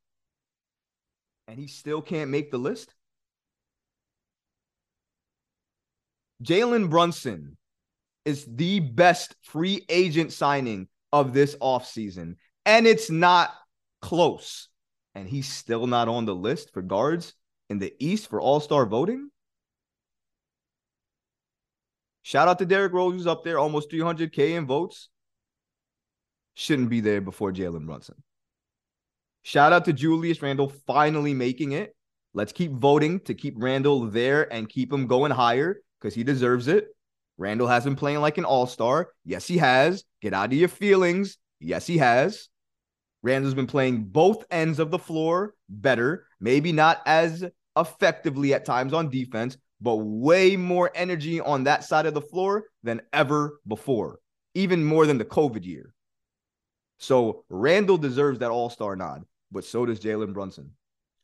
and 1.48 1.60
he 1.60 1.68
still 1.68 2.02
can't 2.02 2.32
make 2.32 2.52
the 2.52 2.58
list? 2.58 2.94
Jalen 6.44 6.90
Brunson 6.90 7.58
is 8.26 8.46
the 8.50 8.80
best 8.80 9.36
free 9.44 9.86
agent 9.88 10.34
signing 10.34 10.88
of 11.14 11.34
this 11.34 11.56
offseason, 11.56 12.36
and 12.66 12.88
it's 12.88 13.10
not 13.10 13.54
close. 14.02 14.70
And 15.14 15.30
he's 15.30 15.48
still 15.48 15.88
not 15.88 16.10
on 16.10 16.26
the 16.26 16.36
list 16.36 16.74
for 16.74 16.82
guards 16.82 17.34
in 17.70 17.80
the 17.80 17.94
East 18.00 18.30
for 18.30 18.42
All 18.42 18.60
Star 18.60 18.86
voting. 18.86 19.30
Shout 22.24 22.48
out 22.48 22.60
to 22.60 22.66
Derrick 22.66 22.92
Rose, 22.92 23.14
who's 23.14 23.28
up 23.28 23.44
there, 23.44 23.60
almost 23.60 23.90
300K 23.92 24.58
in 24.58 24.66
votes. 24.66 25.10
Shouldn't 26.56 26.90
be 26.90 27.00
there 27.00 27.22
before 27.22 27.54
Jalen 27.54 27.86
Brunson. 27.86 28.16
Shout 29.44 29.72
out 29.72 29.86
to 29.86 29.94
Julius 29.94 30.42
Randle 30.42 30.70
finally 30.88 31.34
making 31.34 31.74
it. 31.74 31.96
Let's 32.34 32.52
keep 32.52 32.72
voting 32.72 33.20
to 33.22 33.36
keep 33.36 33.54
Randle 33.58 34.08
there 34.08 34.52
and 34.52 34.68
keep 34.68 34.92
him 34.92 35.08
going 35.08 35.32
higher 35.32 35.78
because 36.00 36.14
he 36.14 36.24
deserves 36.24 36.68
it. 36.68 36.88
Randle 37.38 37.68
has 37.68 37.84
been 37.84 37.96
playing 37.96 38.20
like 38.22 38.38
an 38.38 38.46
all 38.46 38.68
star. 38.68 39.10
Yes, 39.26 39.48
he 39.48 39.58
has. 39.58 40.04
Get 40.22 40.34
out 40.34 40.48
of 40.48 40.54
your 40.54 40.70
feelings. 40.70 41.38
Yes, 41.60 41.86
he 41.86 41.98
has. 41.98 42.50
Randle's 43.24 43.54
been 43.54 43.68
playing 43.68 44.06
both 44.06 44.46
ends 44.52 44.80
of 44.80 44.92
the 44.92 45.00
floor 45.00 45.54
better, 45.68 46.28
maybe 46.40 46.72
not 46.72 47.02
as 47.06 47.44
effectively 47.78 48.54
at 48.54 48.66
times 48.66 48.94
on 48.94 49.10
defense, 49.10 49.58
but 49.82 49.96
way 49.96 50.56
more 50.56 50.92
energy 50.96 51.42
on 51.42 51.64
that 51.64 51.84
side 51.84 52.06
of 52.06 52.14
the 52.14 52.22
floor 52.22 52.66
than 52.84 53.02
ever 53.12 53.60
before, 53.68 54.20
even 54.54 54.86
more 54.86 55.06
than 55.06 55.18
the 55.18 55.26
COVID 55.26 55.66
year. 55.66 55.94
So 57.00 57.44
Randle 57.50 57.98
deserves 57.98 58.40
that 58.40 58.52
all 58.52 58.70
star 58.70 58.96
nod 58.96 59.26
but 59.56 59.64
so 59.64 59.86
does 59.86 60.00
Jalen 60.00 60.34
Brunson. 60.34 60.72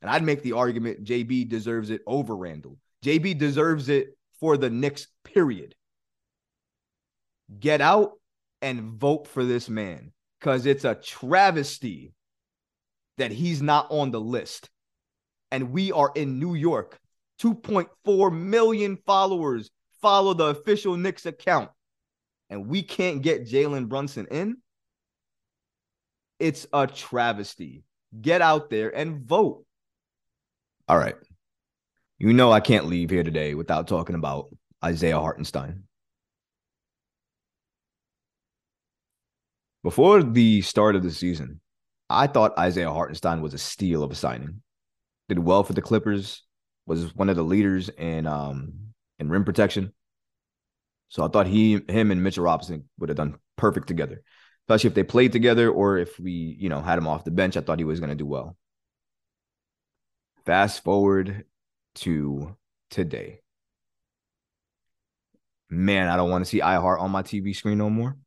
And 0.01 0.09
I'd 0.09 0.23
make 0.23 0.41
the 0.41 0.53
argument 0.53 1.03
JB 1.03 1.49
deserves 1.49 1.89
it 1.89 2.01
over 2.07 2.35
Randle. 2.35 2.77
JB 3.05 3.37
deserves 3.37 3.89
it 3.89 4.17
for 4.41 4.57
the 4.57 4.69
Knicks, 4.69 5.07
period. 5.23 5.75
Get 7.57 7.79
out 7.79 8.19
and 8.61 8.99
vote 8.99 9.27
for 9.27 9.45
this 9.45 9.69
man 9.69 10.11
because 10.39 10.65
it's 10.65 10.83
a 10.83 10.95
travesty 10.95 12.13
that 13.17 13.31
he's 13.31 13.61
not 13.61 13.87
on 13.89 14.11
the 14.11 14.19
list. 14.19 14.69
And 15.51 15.71
we 15.71 15.93
are 15.93 16.11
in 16.15 16.39
New 16.39 16.55
York. 16.55 16.99
2.4 17.41 18.37
million 18.37 18.97
followers 19.05 19.71
follow 20.01 20.33
the 20.33 20.47
official 20.47 20.97
Knicks 20.97 21.25
account. 21.25 21.69
And 22.49 22.67
we 22.67 22.83
can't 22.83 23.21
get 23.21 23.47
Jalen 23.47 23.87
Brunson 23.87 24.27
in. 24.29 24.57
It's 26.39 26.67
a 26.73 26.85
travesty 26.85 27.85
get 28.19 28.41
out 28.41 28.69
there 28.69 28.95
and 28.95 29.21
vote. 29.21 29.63
All 30.87 30.97
right. 30.97 31.15
You 32.21 32.33
know, 32.33 32.51
I 32.51 32.59
can't 32.59 32.85
leave 32.85 33.09
here 33.09 33.23
today 33.23 33.55
without 33.55 33.87
talking 33.87 34.13
about 34.13 34.55
Isaiah 34.85 35.19
Hartenstein. 35.19 35.85
Before 39.81 40.21
the 40.21 40.61
start 40.61 40.95
of 40.95 41.01
the 41.01 41.09
season, 41.09 41.61
I 42.11 42.27
thought 42.27 42.55
Isaiah 42.59 42.91
Hartenstein 42.91 43.41
was 43.41 43.55
a 43.55 43.57
steal 43.57 44.03
of 44.03 44.11
a 44.11 44.15
signing. 44.15 44.61
did 45.29 45.39
well 45.39 45.63
for 45.63 45.73
the 45.73 45.81
Clippers, 45.81 46.43
was 46.85 47.15
one 47.15 47.27
of 47.27 47.35
the 47.35 47.43
leaders 47.43 47.89
in 47.89 48.27
um 48.27 48.93
in 49.17 49.29
rim 49.29 49.43
protection. 49.43 49.91
So 51.09 51.25
I 51.25 51.27
thought 51.27 51.47
he, 51.47 51.81
him, 51.89 52.11
and 52.11 52.21
Mitchell 52.21 52.43
Robinson 52.43 52.87
would 52.99 53.09
have 53.09 53.17
done 53.17 53.39
perfect 53.55 53.87
together, 53.87 54.21
especially 54.67 54.89
if 54.89 54.93
they 54.93 55.01
played 55.01 55.31
together 55.31 55.71
or 55.71 55.97
if 55.97 56.19
we, 56.19 56.55
you 56.59 56.69
know, 56.69 56.81
had 56.81 56.99
him 56.99 57.07
off 57.07 57.23
the 57.23 57.31
bench. 57.31 57.57
I 57.57 57.61
thought 57.61 57.79
he 57.79 57.83
was 57.83 57.99
going 57.99 58.11
to 58.11 58.15
do 58.15 58.27
well. 58.27 58.57
Fast 60.45 60.83
forward 60.83 61.45
to 61.95 62.55
today. 62.89 63.41
Man, 65.69 66.09
I 66.09 66.17
don't 66.17 66.29
want 66.29 66.43
to 66.43 66.49
see 66.49 66.59
iHeart 66.59 66.99
on 66.99 67.11
my 67.11 67.23
TV 67.23 67.55
screen 67.55 67.77
no 67.77 67.89
more. 67.89 68.17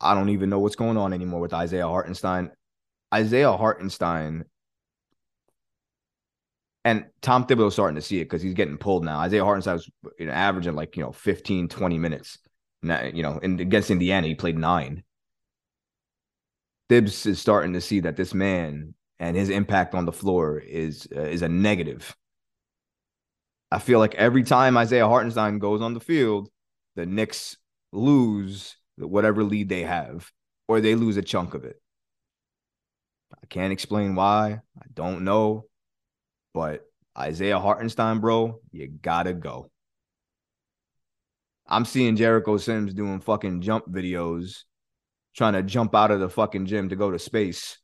I 0.00 0.14
don't 0.14 0.30
even 0.30 0.50
know 0.50 0.58
what's 0.58 0.76
going 0.76 0.96
on 0.96 1.12
anymore 1.12 1.40
with 1.40 1.52
Isaiah 1.52 1.86
Hartenstein. 1.86 2.50
Isaiah 3.12 3.56
Hartenstein 3.56 4.44
and 6.84 7.06
Tom 7.20 7.46
Thibodeau's 7.46 7.74
starting 7.74 7.96
to 7.96 8.02
see 8.02 8.20
it 8.20 8.24
because 8.24 8.42
he's 8.42 8.54
getting 8.54 8.78
pulled 8.78 9.04
now. 9.04 9.18
Isaiah 9.18 9.44
Hartenstein 9.44 9.74
was 9.74 9.90
you 10.18 10.26
know, 10.26 10.32
averaging 10.32 10.74
like, 10.74 10.96
you 10.96 11.02
know, 11.02 11.12
15, 11.12 11.68
20 11.68 11.98
minutes. 11.98 12.38
Now, 12.82 13.04
you 13.04 13.22
know, 13.22 13.38
and 13.42 13.60
against 13.60 13.90
Indiana, 13.90 14.26
he 14.26 14.34
played 14.34 14.58
nine. 14.58 15.04
Thibs 16.88 17.26
is 17.26 17.38
starting 17.38 17.74
to 17.74 17.80
see 17.80 18.00
that 18.00 18.16
this 18.16 18.32
man 18.32 18.94
and 19.20 19.36
his 19.36 19.50
impact 19.50 19.94
on 19.94 20.06
the 20.06 20.12
floor 20.12 20.58
is 20.58 21.06
uh, 21.14 21.20
is 21.20 21.42
a 21.42 21.48
negative. 21.48 22.16
I 23.70 23.78
feel 23.78 24.00
like 24.00 24.16
every 24.16 24.42
time 24.42 24.76
Isaiah 24.76 25.06
Hartenstein 25.06 25.60
goes 25.60 25.82
on 25.82 25.94
the 25.94 26.00
field, 26.00 26.48
the 26.96 27.06
Knicks 27.06 27.56
lose 27.92 28.76
whatever 28.96 29.44
lead 29.44 29.68
they 29.68 29.82
have, 29.82 30.28
or 30.66 30.80
they 30.80 30.96
lose 30.96 31.16
a 31.18 31.22
chunk 31.22 31.54
of 31.54 31.64
it. 31.64 31.80
I 33.32 33.46
can't 33.46 33.72
explain 33.72 34.16
why. 34.16 34.60
I 34.76 34.86
don't 34.92 35.22
know. 35.22 35.66
But 36.52 36.80
Isaiah 37.16 37.60
Hartenstein, 37.60 38.18
bro, 38.18 38.60
you 38.72 38.88
gotta 38.88 39.34
go. 39.34 39.70
I'm 41.68 41.84
seeing 41.84 42.16
Jericho 42.16 42.56
Sims 42.56 42.94
doing 42.94 43.20
fucking 43.20 43.60
jump 43.60 43.86
videos, 43.86 44.64
trying 45.36 45.52
to 45.52 45.62
jump 45.62 45.94
out 45.94 46.10
of 46.10 46.18
the 46.18 46.28
fucking 46.28 46.66
gym 46.66 46.88
to 46.88 46.96
go 46.96 47.10
to 47.12 47.18
space. 47.18 47.79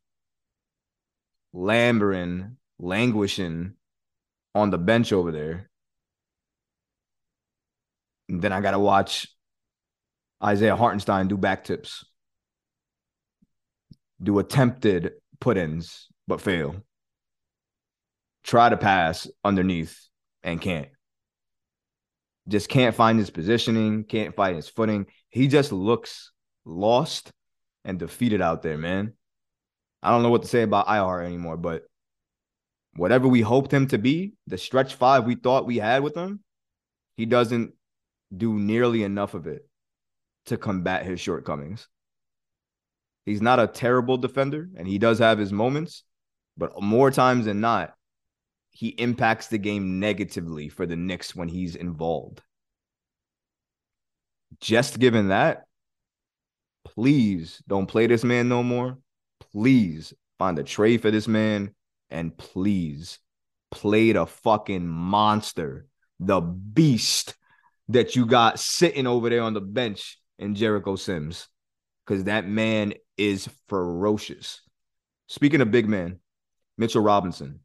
Lambering, 1.55 2.57
languishing 2.79 3.75
on 4.55 4.71
the 4.71 4.79
bench 4.79 5.13
over 5.13 5.33
there. 5.33 5.71
And 8.29 8.43
then 8.43 8.53
I 8.53 8.61
gotta 8.61 8.79
watch 8.79 9.29
Isaiah 10.43 10.77
Hartenstein 10.77 11.29
do 11.29 11.37
back 11.37 11.65
tips, 11.65 12.05
do 14.23 14.39
attempted 14.39 15.13
put 15.41 15.57
ins, 15.57 16.09
but 16.27 16.41
fail. 16.41 16.77
Try 18.43 18.69
to 18.69 18.77
pass 18.77 19.29
underneath 19.45 20.09
and 20.43 20.61
can't. 20.61 20.89
Just 22.49 22.69
can't 22.69 22.95
find 22.95 23.19
his 23.19 23.31
positioning, 23.31 24.05
can't 24.05 24.37
find 24.37 24.57
his 24.57 24.69
footing. 24.69 25.07
He 25.31 25.49
just 25.49 25.73
looks 25.73 26.31
lost 26.65 27.33
and 27.85 27.99
defeated 27.99 28.41
out 28.41 28.63
there, 28.63 28.79
man. 28.79 29.15
I 30.07 30.11
don't 30.11 30.23
know 30.23 30.31
what 30.31 30.43
to 30.43 30.49
say 30.49 30.63
about 30.63 30.87
IR 30.89 31.21
anymore, 31.23 31.57
but 31.57 31.83
whatever 32.95 33.27
we 33.27 33.41
hoped 33.41 33.73
him 33.73 33.89
to 33.89 33.99
be, 33.99 34.35
the 34.47 34.57
stretch 34.57 34.95
five 34.95 35.25
we 35.25 35.35
thought 35.35 35.67
we 35.67 35.79
had 35.79 36.05
with 36.05 36.15
him, 36.15 36.45
he 37.17 37.27
doesn't 37.27 37.73
do 38.35 38.55
nearly 38.55 39.03
enough 39.03 39.35
of 39.35 39.49
it 39.49 39.69
to 40.47 40.57
combat 40.57 41.05
his 41.05 41.19
shortcomings. 41.19 41.89
He's 43.25 43.43
not 43.43 43.59
a 43.59 43.67
terrible 43.67 44.17
defender, 44.17 44.69
and 44.77 44.87
he 44.87 44.99
does 44.99 45.19
have 45.19 45.39
his 45.39 45.53
moments, 45.53 46.05
but 46.57 46.81
more 46.81 47.11
times 47.11 47.47
than 47.47 47.61
not, 47.61 47.93
he 48.71 48.91
impacts 48.91 49.49
the 49.49 49.59
game 49.59 49.99
negatively 49.99 50.69
for 50.69 50.87
the 50.87 50.95
Knicks 50.95 51.35
when 51.35 51.49
he's 51.49 51.75
involved. 51.75 52.43
Just 54.61 55.01
given 55.01 55.31
that, 55.31 55.65
please 56.85 57.61
don't 57.67 57.87
play 57.87 58.07
this 58.07 58.23
man 58.23 58.49
no 58.49 58.63
more. 58.63 58.99
Please 59.41 60.13
find 60.39 60.59
a 60.59 60.65
trade 60.65 61.03
for 61.03 61.11
this 61.11 61.29
man 61.29 61.75
and 62.11 62.37
please 62.37 63.19
play 63.71 64.13
the 64.13 64.27
fucking 64.27 64.87
monster, 64.87 65.87
the 66.21 66.41
beast 66.41 67.35
that 67.89 68.17
you 68.17 68.27
got 68.27 68.59
sitting 68.59 69.07
over 69.07 69.29
there 69.31 69.43
on 69.43 69.55
the 69.55 69.61
bench 69.61 70.19
in 70.39 70.55
Jericho 70.55 70.97
Sims 70.97 71.49
because 72.07 72.25
that 72.25 72.47
man 72.47 72.95
is 73.17 73.49
ferocious. 73.69 74.63
Speaking 75.27 75.61
of 75.61 75.71
big 75.71 75.89
man, 75.89 76.21
Mitchell 76.79 77.03
Robinson. 77.03 77.61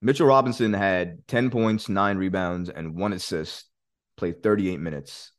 Mitchell 0.00 0.26
Robinson 0.26 0.72
had 0.72 1.26
10 1.28 1.50
points, 1.50 1.88
nine 1.88 2.16
rebounds, 2.16 2.68
and 2.68 2.96
one 2.96 3.12
assist, 3.12 3.66
played 4.16 4.42
38 4.42 4.80
minutes 4.80 5.30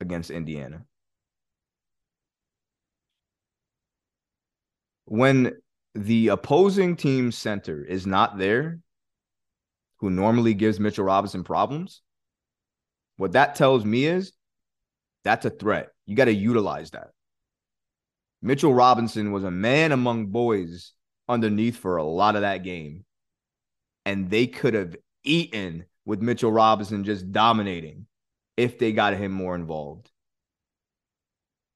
against 0.00 0.30
Indiana. 0.30 0.84
When 5.08 5.52
the 5.94 6.28
opposing 6.28 6.94
team 6.94 7.32
center 7.32 7.82
is 7.82 8.06
not 8.06 8.36
there, 8.36 8.80
who 10.00 10.10
normally 10.10 10.52
gives 10.52 10.78
Mitchell 10.78 11.04
Robinson 11.04 11.44
problems, 11.44 12.02
what 13.16 13.32
that 13.32 13.54
tells 13.54 13.86
me 13.86 14.04
is 14.04 14.32
that's 15.24 15.46
a 15.46 15.50
threat. 15.50 15.88
You 16.04 16.14
got 16.14 16.26
to 16.26 16.34
utilize 16.34 16.90
that. 16.90 17.08
Mitchell 18.42 18.74
Robinson 18.74 19.32
was 19.32 19.44
a 19.44 19.50
man 19.50 19.92
among 19.92 20.26
boys 20.26 20.92
underneath 21.26 21.76
for 21.78 21.96
a 21.96 22.04
lot 22.04 22.36
of 22.36 22.42
that 22.42 22.62
game. 22.62 23.06
And 24.04 24.28
they 24.28 24.46
could 24.46 24.74
have 24.74 24.94
eaten 25.24 25.86
with 26.04 26.20
Mitchell 26.20 26.52
Robinson 26.52 27.02
just 27.04 27.32
dominating 27.32 28.06
if 28.58 28.78
they 28.78 28.92
got 28.92 29.14
him 29.14 29.32
more 29.32 29.54
involved. 29.54 30.10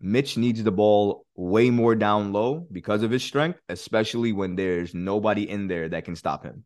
Mitch 0.05 0.37
needs 0.37 0.63
the 0.65 0.73
ball 0.73 1.25
way 1.37 1.71
more 1.71 1.95
down 1.95 2.33
low 2.33 2.67
because 2.73 3.05
of 3.05 3.13
his 3.13 3.23
strength, 3.23 3.61
especially 3.69 4.33
when 4.33 4.57
there's 4.57 4.95
nobody 4.95 5.49
in 5.49 5.69
there 5.69 5.89
that 5.89 6.05
can 6.05 6.17
stop 6.17 6.43
him. 6.43 6.65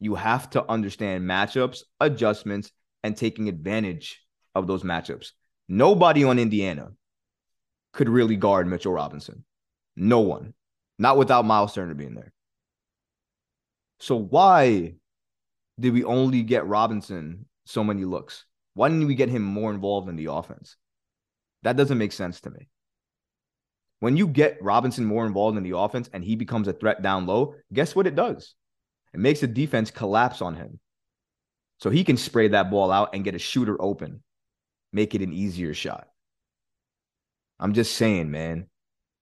You 0.00 0.14
have 0.14 0.48
to 0.50 0.64
understand 0.66 1.28
matchups, 1.28 1.82
adjustments, 2.00 2.72
and 3.04 3.14
taking 3.14 3.50
advantage 3.50 4.22
of 4.54 4.66
those 4.66 4.82
matchups. 4.82 5.32
Nobody 5.68 6.24
on 6.24 6.38
Indiana 6.38 6.92
could 7.92 8.08
really 8.08 8.36
guard 8.36 8.66
Mitchell 8.66 8.92
Robinson. 8.92 9.44
No 9.94 10.20
one. 10.20 10.54
Not 10.98 11.18
without 11.18 11.44
Miles 11.44 11.74
Turner 11.74 11.92
being 11.92 12.14
there. 12.14 12.32
So 14.00 14.16
why 14.16 14.94
did 15.78 15.92
we 15.92 16.04
only 16.04 16.42
get 16.42 16.66
Robinson 16.66 17.46
so 17.66 17.84
many 17.84 18.06
looks? 18.06 18.46
Why 18.72 18.88
didn't 18.88 19.06
we 19.06 19.14
get 19.14 19.28
him 19.28 19.42
more 19.42 19.70
involved 19.70 20.08
in 20.08 20.16
the 20.16 20.32
offense? 20.32 20.76
That 21.62 21.76
doesn't 21.76 21.98
make 21.98 22.12
sense 22.12 22.40
to 22.42 22.50
me. 22.50 22.68
When 24.00 24.16
you 24.16 24.28
get 24.28 24.62
Robinson 24.62 25.04
more 25.04 25.26
involved 25.26 25.56
in 25.56 25.64
the 25.64 25.76
offense 25.76 26.10
and 26.12 26.22
he 26.22 26.36
becomes 26.36 26.68
a 26.68 26.72
threat 26.72 27.02
down 27.02 27.26
low, 27.26 27.54
guess 27.72 27.96
what 27.96 28.06
it 28.06 28.14
does? 28.14 28.54
It 29.14 29.20
makes 29.20 29.40
the 29.40 29.46
defense 29.46 29.90
collapse 29.90 30.42
on 30.42 30.54
him. 30.54 30.78
So 31.78 31.90
he 31.90 32.04
can 32.04 32.16
spray 32.16 32.48
that 32.48 32.70
ball 32.70 32.90
out 32.90 33.14
and 33.14 33.24
get 33.24 33.34
a 33.34 33.38
shooter 33.38 33.80
open 33.80 34.22
make 34.96 35.14
it 35.14 35.22
an 35.22 35.32
easier 35.32 35.74
shot. 35.74 36.08
I'm 37.60 37.74
just 37.74 37.94
saying, 37.94 38.30
man, 38.30 38.66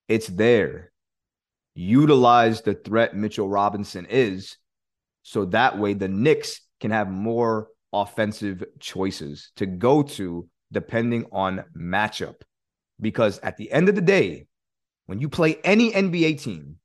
it's 0.08 0.28
there. 0.28 0.92
Utilize 1.74 2.62
the 2.62 2.74
threat 2.74 3.16
Mitchell 3.16 3.48
Robinson 3.48 4.06
is 4.08 4.56
so 5.22 5.46
that 5.46 5.78
way 5.78 5.94
the 5.94 6.08
Knicks 6.08 6.60
can 6.80 6.92
have 6.92 7.10
more 7.10 7.68
offensive 7.92 8.62
choices 8.78 9.50
to 9.56 9.66
go 9.66 10.02
to 10.02 10.48
depending 10.74 11.24
on 11.32 11.64
matchup. 11.74 12.42
Because 13.00 13.38
at 13.38 13.56
the 13.56 13.72
end 13.72 13.88
of 13.88 13.94
the 13.94 14.02
day, 14.02 14.46
when 15.06 15.18
you 15.18 15.28
play 15.28 15.56
any 15.64 15.90
NBA 15.90 16.42
team, 16.42 16.76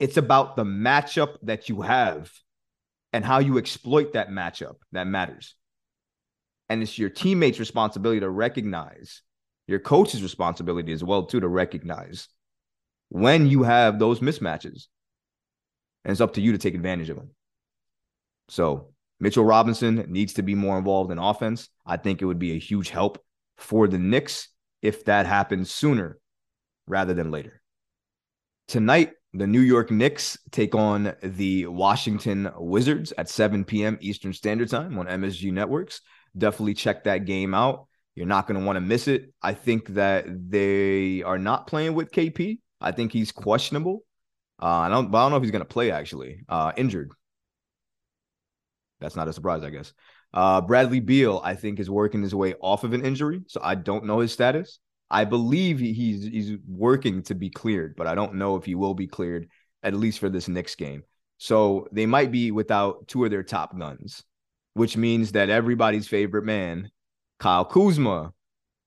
it's 0.00 0.16
about 0.16 0.56
the 0.56 0.64
matchup 0.64 1.36
that 1.42 1.68
you 1.68 1.82
have 1.82 2.32
and 3.12 3.24
how 3.24 3.38
you 3.38 3.58
exploit 3.58 4.12
that 4.12 4.30
matchup 4.30 4.76
that 4.92 5.06
matters. 5.06 5.54
And 6.68 6.82
it's 6.82 6.98
your 6.98 7.08
teammates' 7.08 7.58
responsibility 7.58 8.20
to 8.20 8.28
recognize, 8.28 9.22
your 9.66 9.78
coach's 9.78 10.22
responsibility 10.22 10.92
as 10.92 11.02
well, 11.02 11.24
too, 11.24 11.40
to 11.40 11.48
recognize 11.48 12.28
when 13.08 13.46
you 13.46 13.62
have 13.62 13.98
those 13.98 14.20
mismatches. 14.20 14.86
And 16.04 16.12
it's 16.12 16.20
up 16.20 16.34
to 16.34 16.40
you 16.40 16.52
to 16.52 16.58
take 16.58 16.74
advantage 16.74 17.10
of 17.10 17.16
them. 17.16 17.30
So 18.48 18.90
Mitchell 19.20 19.44
Robinson 19.44 20.04
needs 20.08 20.34
to 20.34 20.42
be 20.42 20.54
more 20.54 20.78
involved 20.78 21.10
in 21.10 21.18
offense. 21.18 21.68
I 21.84 21.96
think 21.96 22.22
it 22.22 22.26
would 22.26 22.38
be 22.38 22.52
a 22.52 22.58
huge 22.58 22.90
help 22.90 23.22
for 23.56 23.88
the 23.88 23.98
Knicks 23.98 24.48
if 24.82 25.04
that 25.06 25.26
happens 25.26 25.70
sooner 25.70 26.18
rather 26.86 27.14
than 27.14 27.30
later. 27.30 27.60
Tonight, 28.68 29.12
the 29.32 29.46
New 29.46 29.60
York 29.60 29.90
Knicks 29.90 30.38
take 30.50 30.74
on 30.74 31.14
the 31.22 31.66
Washington 31.66 32.50
Wizards 32.56 33.12
at 33.18 33.28
7 33.28 33.64
p.m. 33.64 33.98
Eastern 34.00 34.32
Standard 34.32 34.70
Time 34.70 34.98
on 34.98 35.06
MSG 35.06 35.52
Networks 35.52 36.00
definitely 36.36 36.74
check 36.74 37.04
that 37.04 37.24
game 37.24 37.54
out. 37.54 37.86
You're 38.14 38.26
not 38.26 38.46
going 38.46 38.58
to 38.58 38.66
want 38.66 38.76
to 38.76 38.80
miss 38.80 39.08
it. 39.08 39.32
I 39.42 39.54
think 39.54 39.88
that 39.88 40.26
they 40.28 41.22
are 41.22 41.38
not 41.38 41.66
playing 41.66 41.94
with 41.94 42.10
KP. 42.10 42.58
I 42.80 42.92
think 42.92 43.12
he's 43.12 43.32
questionable. 43.32 44.02
Uh, 44.60 44.66
I 44.66 44.88
don't, 44.88 45.14
I 45.14 45.22
don't 45.22 45.30
know 45.30 45.36
if 45.36 45.42
he's 45.42 45.52
gonna 45.52 45.64
play 45.64 45.90
actually. 45.90 46.40
Uh, 46.48 46.72
injured. 46.76 47.12
That's 49.00 49.16
not 49.16 49.28
a 49.28 49.32
surprise, 49.32 49.62
I 49.62 49.70
guess. 49.70 49.92
Uh, 50.32 50.60
Bradley 50.60 51.00
Beal, 51.00 51.40
I 51.42 51.54
think, 51.54 51.80
is 51.80 51.88
working 51.88 52.22
his 52.22 52.34
way 52.34 52.54
off 52.60 52.84
of 52.84 52.92
an 52.92 53.04
injury, 53.04 53.42
so 53.46 53.60
I 53.62 53.74
don't 53.74 54.04
know 54.04 54.18
his 54.18 54.32
status. 54.32 54.80
I 55.10 55.24
believe 55.24 55.78
he's 55.78 56.24
he's 56.24 56.58
working 56.66 57.22
to 57.24 57.34
be 57.34 57.48
cleared, 57.48 57.96
but 57.96 58.06
I 58.06 58.14
don't 58.14 58.34
know 58.34 58.56
if 58.56 58.64
he 58.64 58.74
will 58.74 58.94
be 58.94 59.06
cleared 59.06 59.48
at 59.82 59.94
least 59.94 60.18
for 60.18 60.28
this 60.28 60.48
next 60.48 60.74
game. 60.74 61.02
So 61.38 61.86
they 61.92 62.04
might 62.04 62.30
be 62.30 62.50
without 62.50 63.08
two 63.08 63.24
of 63.24 63.30
their 63.30 63.44
top 63.44 63.78
guns, 63.78 64.22
which 64.74 64.96
means 64.96 65.32
that 65.32 65.50
everybody's 65.50 66.08
favorite 66.08 66.44
man, 66.44 66.90
Kyle 67.38 67.64
Kuzma, 67.64 68.32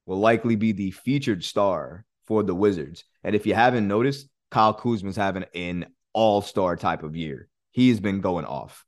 will 0.05 0.19
likely 0.19 0.55
be 0.55 0.73
the 0.73 0.91
featured 0.91 1.43
star 1.43 2.05
for 2.25 2.43
the 2.43 2.53
Wizards. 2.53 3.03
And 3.23 3.35
if 3.35 3.45
you 3.45 3.53
haven't 3.55 3.87
noticed, 3.87 4.27
Kyle 4.51 4.73
Kuzma's 4.73 5.15
having 5.15 5.45
an 5.55 5.87
all-star 6.13 6.75
type 6.75 7.03
of 7.03 7.15
year. 7.15 7.47
He 7.71 7.89
has 7.89 8.01
been 8.01 8.19
going 8.19 8.45
off. 8.45 8.85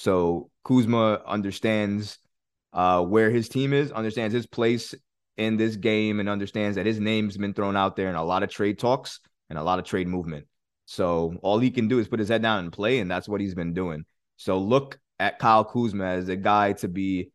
So 0.00 0.50
Kuzma 0.64 1.20
understands 1.26 2.16
uh, 2.72 3.04
where 3.04 3.28
his 3.28 3.50
team 3.50 3.74
is, 3.74 3.92
understands 3.92 4.32
his 4.32 4.46
place 4.46 4.94
in 5.36 5.58
this 5.58 5.76
game, 5.76 6.20
and 6.20 6.28
understands 6.28 6.76
that 6.76 6.86
his 6.86 6.98
name's 6.98 7.36
been 7.36 7.52
thrown 7.52 7.76
out 7.76 7.96
there 7.96 8.08
in 8.08 8.14
a 8.14 8.24
lot 8.24 8.42
of 8.42 8.48
trade 8.48 8.78
talks 8.78 9.20
and 9.50 9.58
a 9.58 9.62
lot 9.62 9.78
of 9.78 9.84
trade 9.84 10.08
movement. 10.08 10.46
So 10.86 11.34
all 11.42 11.58
he 11.58 11.70
can 11.70 11.86
do 11.86 11.98
is 11.98 12.08
put 12.08 12.18
his 12.18 12.30
head 12.30 12.40
down 12.40 12.60
and 12.60 12.72
play, 12.72 13.00
and 13.00 13.10
that's 13.10 13.28
what 13.28 13.42
he's 13.42 13.54
been 13.54 13.74
doing. 13.74 14.06
So 14.38 14.58
look 14.58 14.98
at 15.18 15.38
Kyle 15.38 15.66
Kuzma 15.66 16.06
as 16.06 16.30
a 16.30 16.36
guy 16.36 16.72
to 16.74 16.88
be 16.88 17.30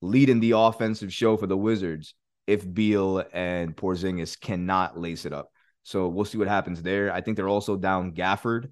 leading 0.00 0.38
the 0.38 0.52
offensive 0.52 1.12
show 1.12 1.36
for 1.36 1.48
the 1.48 1.56
Wizards 1.56 2.14
if 2.46 2.72
Beal 2.72 3.24
and 3.32 3.76
Porzingis 3.76 4.38
cannot 4.38 4.96
lace 4.96 5.24
it 5.24 5.32
up. 5.32 5.50
So 5.82 6.06
we'll 6.06 6.26
see 6.26 6.38
what 6.38 6.46
happens 6.46 6.80
there. 6.80 7.12
I 7.12 7.22
think 7.22 7.36
they're 7.36 7.48
also 7.48 7.76
down 7.76 8.12
Gafford 8.12 8.68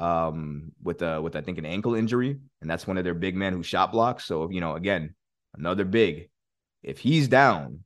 um, 0.00 0.72
with 0.82 1.02
a 1.02 1.20
with 1.20 1.36
I 1.36 1.42
think 1.42 1.58
an 1.58 1.66
ankle 1.66 1.94
injury, 1.94 2.38
and 2.60 2.70
that's 2.70 2.86
one 2.86 2.98
of 2.98 3.04
their 3.04 3.14
big 3.14 3.36
men 3.36 3.52
who 3.52 3.62
shot 3.62 3.92
blocks. 3.92 4.24
So 4.24 4.50
you 4.50 4.60
know, 4.60 4.74
again, 4.74 5.14
another 5.56 5.84
big. 5.84 6.30
If 6.82 6.98
he's 6.98 7.28
down, 7.28 7.80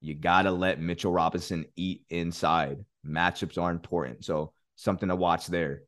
you 0.00 0.14
gotta 0.14 0.50
let 0.50 0.80
Mitchell 0.80 1.12
Robinson 1.12 1.66
eat 1.76 2.02
inside. 2.08 2.78
Matchups 3.06 3.58
are 3.58 3.70
important, 3.70 4.24
so 4.24 4.52
something 4.76 5.10
to 5.10 5.16
watch 5.16 5.46
there. 5.46 5.82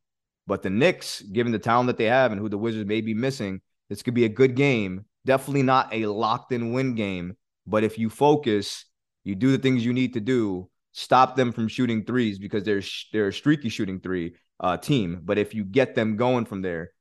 But 0.46 0.62
the 0.62 0.70
Knicks, 0.70 1.22
given 1.22 1.50
the 1.50 1.58
talent 1.58 1.88
that 1.88 1.96
they 1.96 2.04
have 2.04 2.30
and 2.30 2.40
who 2.40 2.50
the 2.50 2.58
Wizards 2.58 2.86
may 2.86 3.00
be 3.00 3.14
missing, 3.14 3.62
this 3.88 4.02
could 4.02 4.14
be 4.14 4.26
a 4.26 4.28
good 4.28 4.54
game. 4.54 5.06
Definitely 5.24 5.62
not 5.62 5.92
a 5.92 6.06
locked 6.06 6.52
in 6.52 6.72
win 6.72 6.94
game, 6.94 7.36
but 7.66 7.82
if 7.82 7.98
you 7.98 8.10
focus, 8.10 8.84
you 9.24 9.34
do 9.34 9.50
the 9.50 9.58
things 9.58 9.84
you 9.84 9.94
need 9.94 10.12
to 10.12 10.20
do, 10.20 10.68
stop 10.92 11.34
them 11.34 11.50
from 11.50 11.66
shooting 11.66 12.04
threes 12.04 12.38
because 12.38 12.62
they're 12.62 12.82
they're 13.12 13.32
streaky 13.32 13.70
shooting 13.70 14.00
three 14.00 14.34
uh, 14.60 14.76
team. 14.76 15.22
But 15.24 15.38
if 15.38 15.54
you 15.54 15.64
get 15.64 15.94
them 15.94 16.16
going 16.16 16.46
from 16.46 16.62
there, 16.62 16.92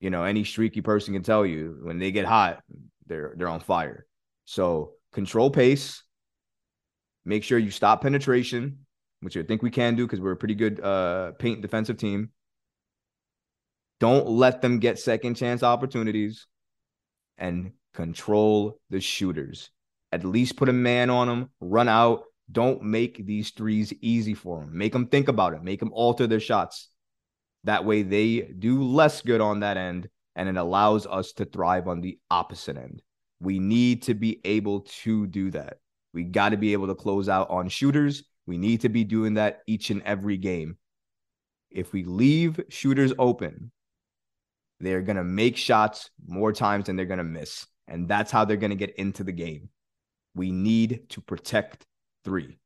you 0.00 0.10
know 0.10 0.24
any 0.24 0.44
streaky 0.44 0.82
person 0.82 1.14
can 1.14 1.22
tell 1.22 1.46
you 1.46 1.78
when 1.82 1.98
they 1.98 2.12
get 2.12 2.26
hot, 2.26 2.62
they're 3.06 3.34
they're 3.36 3.48
on 3.48 3.60
fire. 3.60 4.06
So 4.44 4.92
control 5.12 5.50
pace. 5.50 6.02
Make 7.24 7.42
sure 7.42 7.58
you 7.58 7.70
stop 7.72 8.02
penetration, 8.02 8.86
which 9.20 9.36
I 9.36 9.42
think 9.42 9.62
we 9.62 9.70
can 9.70 9.96
do 9.96 10.06
because 10.06 10.20
we're 10.20 10.32
a 10.32 10.36
pretty 10.36 10.54
good 10.54 10.78
uh, 10.80 11.32
paint 11.32 11.60
defensive 11.60 11.96
team. 11.96 12.30
Don't 13.98 14.28
let 14.28 14.60
them 14.60 14.78
get 14.78 14.98
second 14.98 15.34
chance 15.34 15.62
opportunities 15.62 16.46
and 17.38 17.72
control 17.94 18.78
the 18.90 19.00
shooters. 19.00 19.70
At 20.12 20.24
least 20.24 20.56
put 20.56 20.68
a 20.68 20.72
man 20.72 21.10
on 21.10 21.26
them, 21.26 21.50
run 21.60 21.88
out. 21.88 22.24
Don't 22.50 22.82
make 22.82 23.26
these 23.26 23.50
threes 23.50 23.92
easy 24.00 24.34
for 24.34 24.60
them. 24.60 24.76
Make 24.76 24.92
them 24.92 25.06
think 25.06 25.28
about 25.28 25.54
it. 25.54 25.62
Make 25.62 25.80
them 25.80 25.92
alter 25.92 26.26
their 26.26 26.40
shots. 26.40 26.88
That 27.64 27.84
way 27.84 28.02
they 28.02 28.42
do 28.42 28.82
less 28.82 29.22
good 29.22 29.40
on 29.40 29.60
that 29.60 29.76
end 29.76 30.08
and 30.36 30.48
it 30.48 30.56
allows 30.56 31.06
us 31.06 31.32
to 31.32 31.44
thrive 31.44 31.88
on 31.88 32.00
the 32.00 32.18
opposite 32.30 32.76
end. 32.76 33.02
We 33.40 33.58
need 33.58 34.02
to 34.02 34.14
be 34.14 34.40
able 34.44 34.82
to 35.02 35.26
do 35.26 35.50
that. 35.50 35.78
We 36.14 36.24
got 36.24 36.50
to 36.50 36.56
be 36.56 36.72
able 36.72 36.86
to 36.86 36.94
close 36.94 37.28
out 37.28 37.50
on 37.50 37.68
shooters. 37.68 38.22
We 38.46 38.58
need 38.58 38.82
to 38.82 38.88
be 38.88 39.02
doing 39.02 39.34
that 39.34 39.60
each 39.66 39.90
and 39.90 40.02
every 40.02 40.36
game. 40.36 40.76
If 41.70 41.92
we 41.92 42.04
leave 42.04 42.60
shooters 42.68 43.12
open, 43.18 43.72
they're 44.78 45.02
going 45.02 45.16
to 45.16 45.24
make 45.24 45.56
shots 45.56 46.10
more 46.26 46.52
times 46.52 46.86
than 46.86 46.96
they're 46.96 47.06
going 47.06 47.18
to 47.18 47.24
miss. 47.24 47.66
And 47.88 48.08
that's 48.08 48.30
how 48.30 48.44
they're 48.44 48.56
going 48.56 48.70
to 48.70 48.76
get 48.76 48.94
into 48.96 49.24
the 49.24 49.32
game. 49.32 49.70
We 50.34 50.52
need 50.52 51.08
to 51.10 51.20
protect 51.20 51.86
three. 52.26 52.58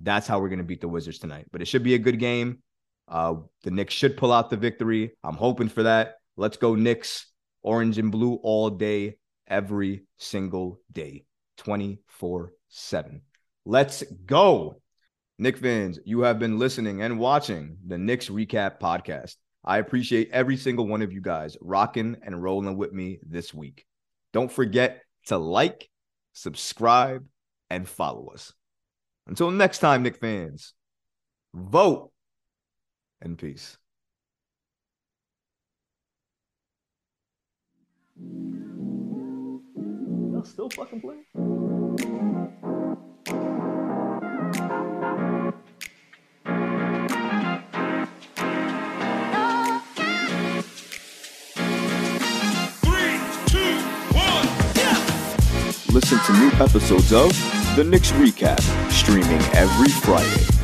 That's 0.00 0.28
how 0.28 0.38
we're 0.38 0.50
going 0.50 0.58
to 0.58 0.64
beat 0.64 0.80
the 0.80 0.88
Wizards 0.88 1.18
tonight. 1.18 1.46
But 1.50 1.62
it 1.62 1.64
should 1.66 1.82
be 1.82 1.94
a 1.94 1.98
good 1.98 2.20
game. 2.20 2.62
Uh, 3.08 3.36
the 3.64 3.72
Knicks 3.72 3.94
should 3.94 4.16
pull 4.16 4.32
out 4.32 4.50
the 4.50 4.56
victory. 4.56 5.12
I'm 5.24 5.34
hoping 5.34 5.68
for 5.68 5.82
that. 5.82 6.18
Let's 6.36 6.56
go, 6.56 6.76
Knicks. 6.76 7.26
Orange 7.62 7.98
and 7.98 8.12
blue 8.12 8.34
all 8.42 8.70
day, 8.70 9.16
every 9.48 10.04
single 10.18 10.80
day, 10.92 11.24
24 11.58 12.52
7. 12.68 13.20
Let's 13.66 14.02
go. 14.24 14.80
Knick 15.38 15.58
fans, 15.58 15.98
you 16.04 16.20
have 16.20 16.38
been 16.38 16.58
listening 16.58 17.02
and 17.02 17.18
watching 17.18 17.76
the 17.86 17.98
Knicks 17.98 18.28
Recap 18.28 18.78
Podcast. 18.78 19.36
I 19.64 19.78
appreciate 19.78 20.30
every 20.32 20.56
single 20.56 20.86
one 20.86 21.02
of 21.02 21.12
you 21.12 21.20
guys 21.20 21.56
rocking 21.60 22.16
and 22.22 22.42
rolling 22.42 22.76
with 22.76 22.92
me 22.92 23.18
this 23.22 23.52
week. 23.52 23.84
Don't 24.32 24.50
forget 24.50 25.02
to 25.26 25.36
like, 25.36 25.88
subscribe, 26.32 27.26
and 27.70 27.88
follow 27.88 28.26
us. 28.28 28.52
Until 29.26 29.50
next 29.50 29.78
time, 29.78 30.02
Knick 30.02 30.16
fans, 30.16 30.74
vote 31.54 32.10
and 33.22 33.38
peace. 33.38 33.76
Y'all 40.32 40.44
still 40.44 40.68
fucking 40.70 41.00
playing? 41.00 41.24
Listen 55.92 56.18
to 56.24 56.32
new 56.32 56.50
episodes 56.64 57.12
of 57.12 57.59
The 57.80 57.84
Knicks 57.84 58.12
Recap, 58.12 58.60
streaming 58.92 59.40
every 59.54 59.88
Friday. 59.88 60.59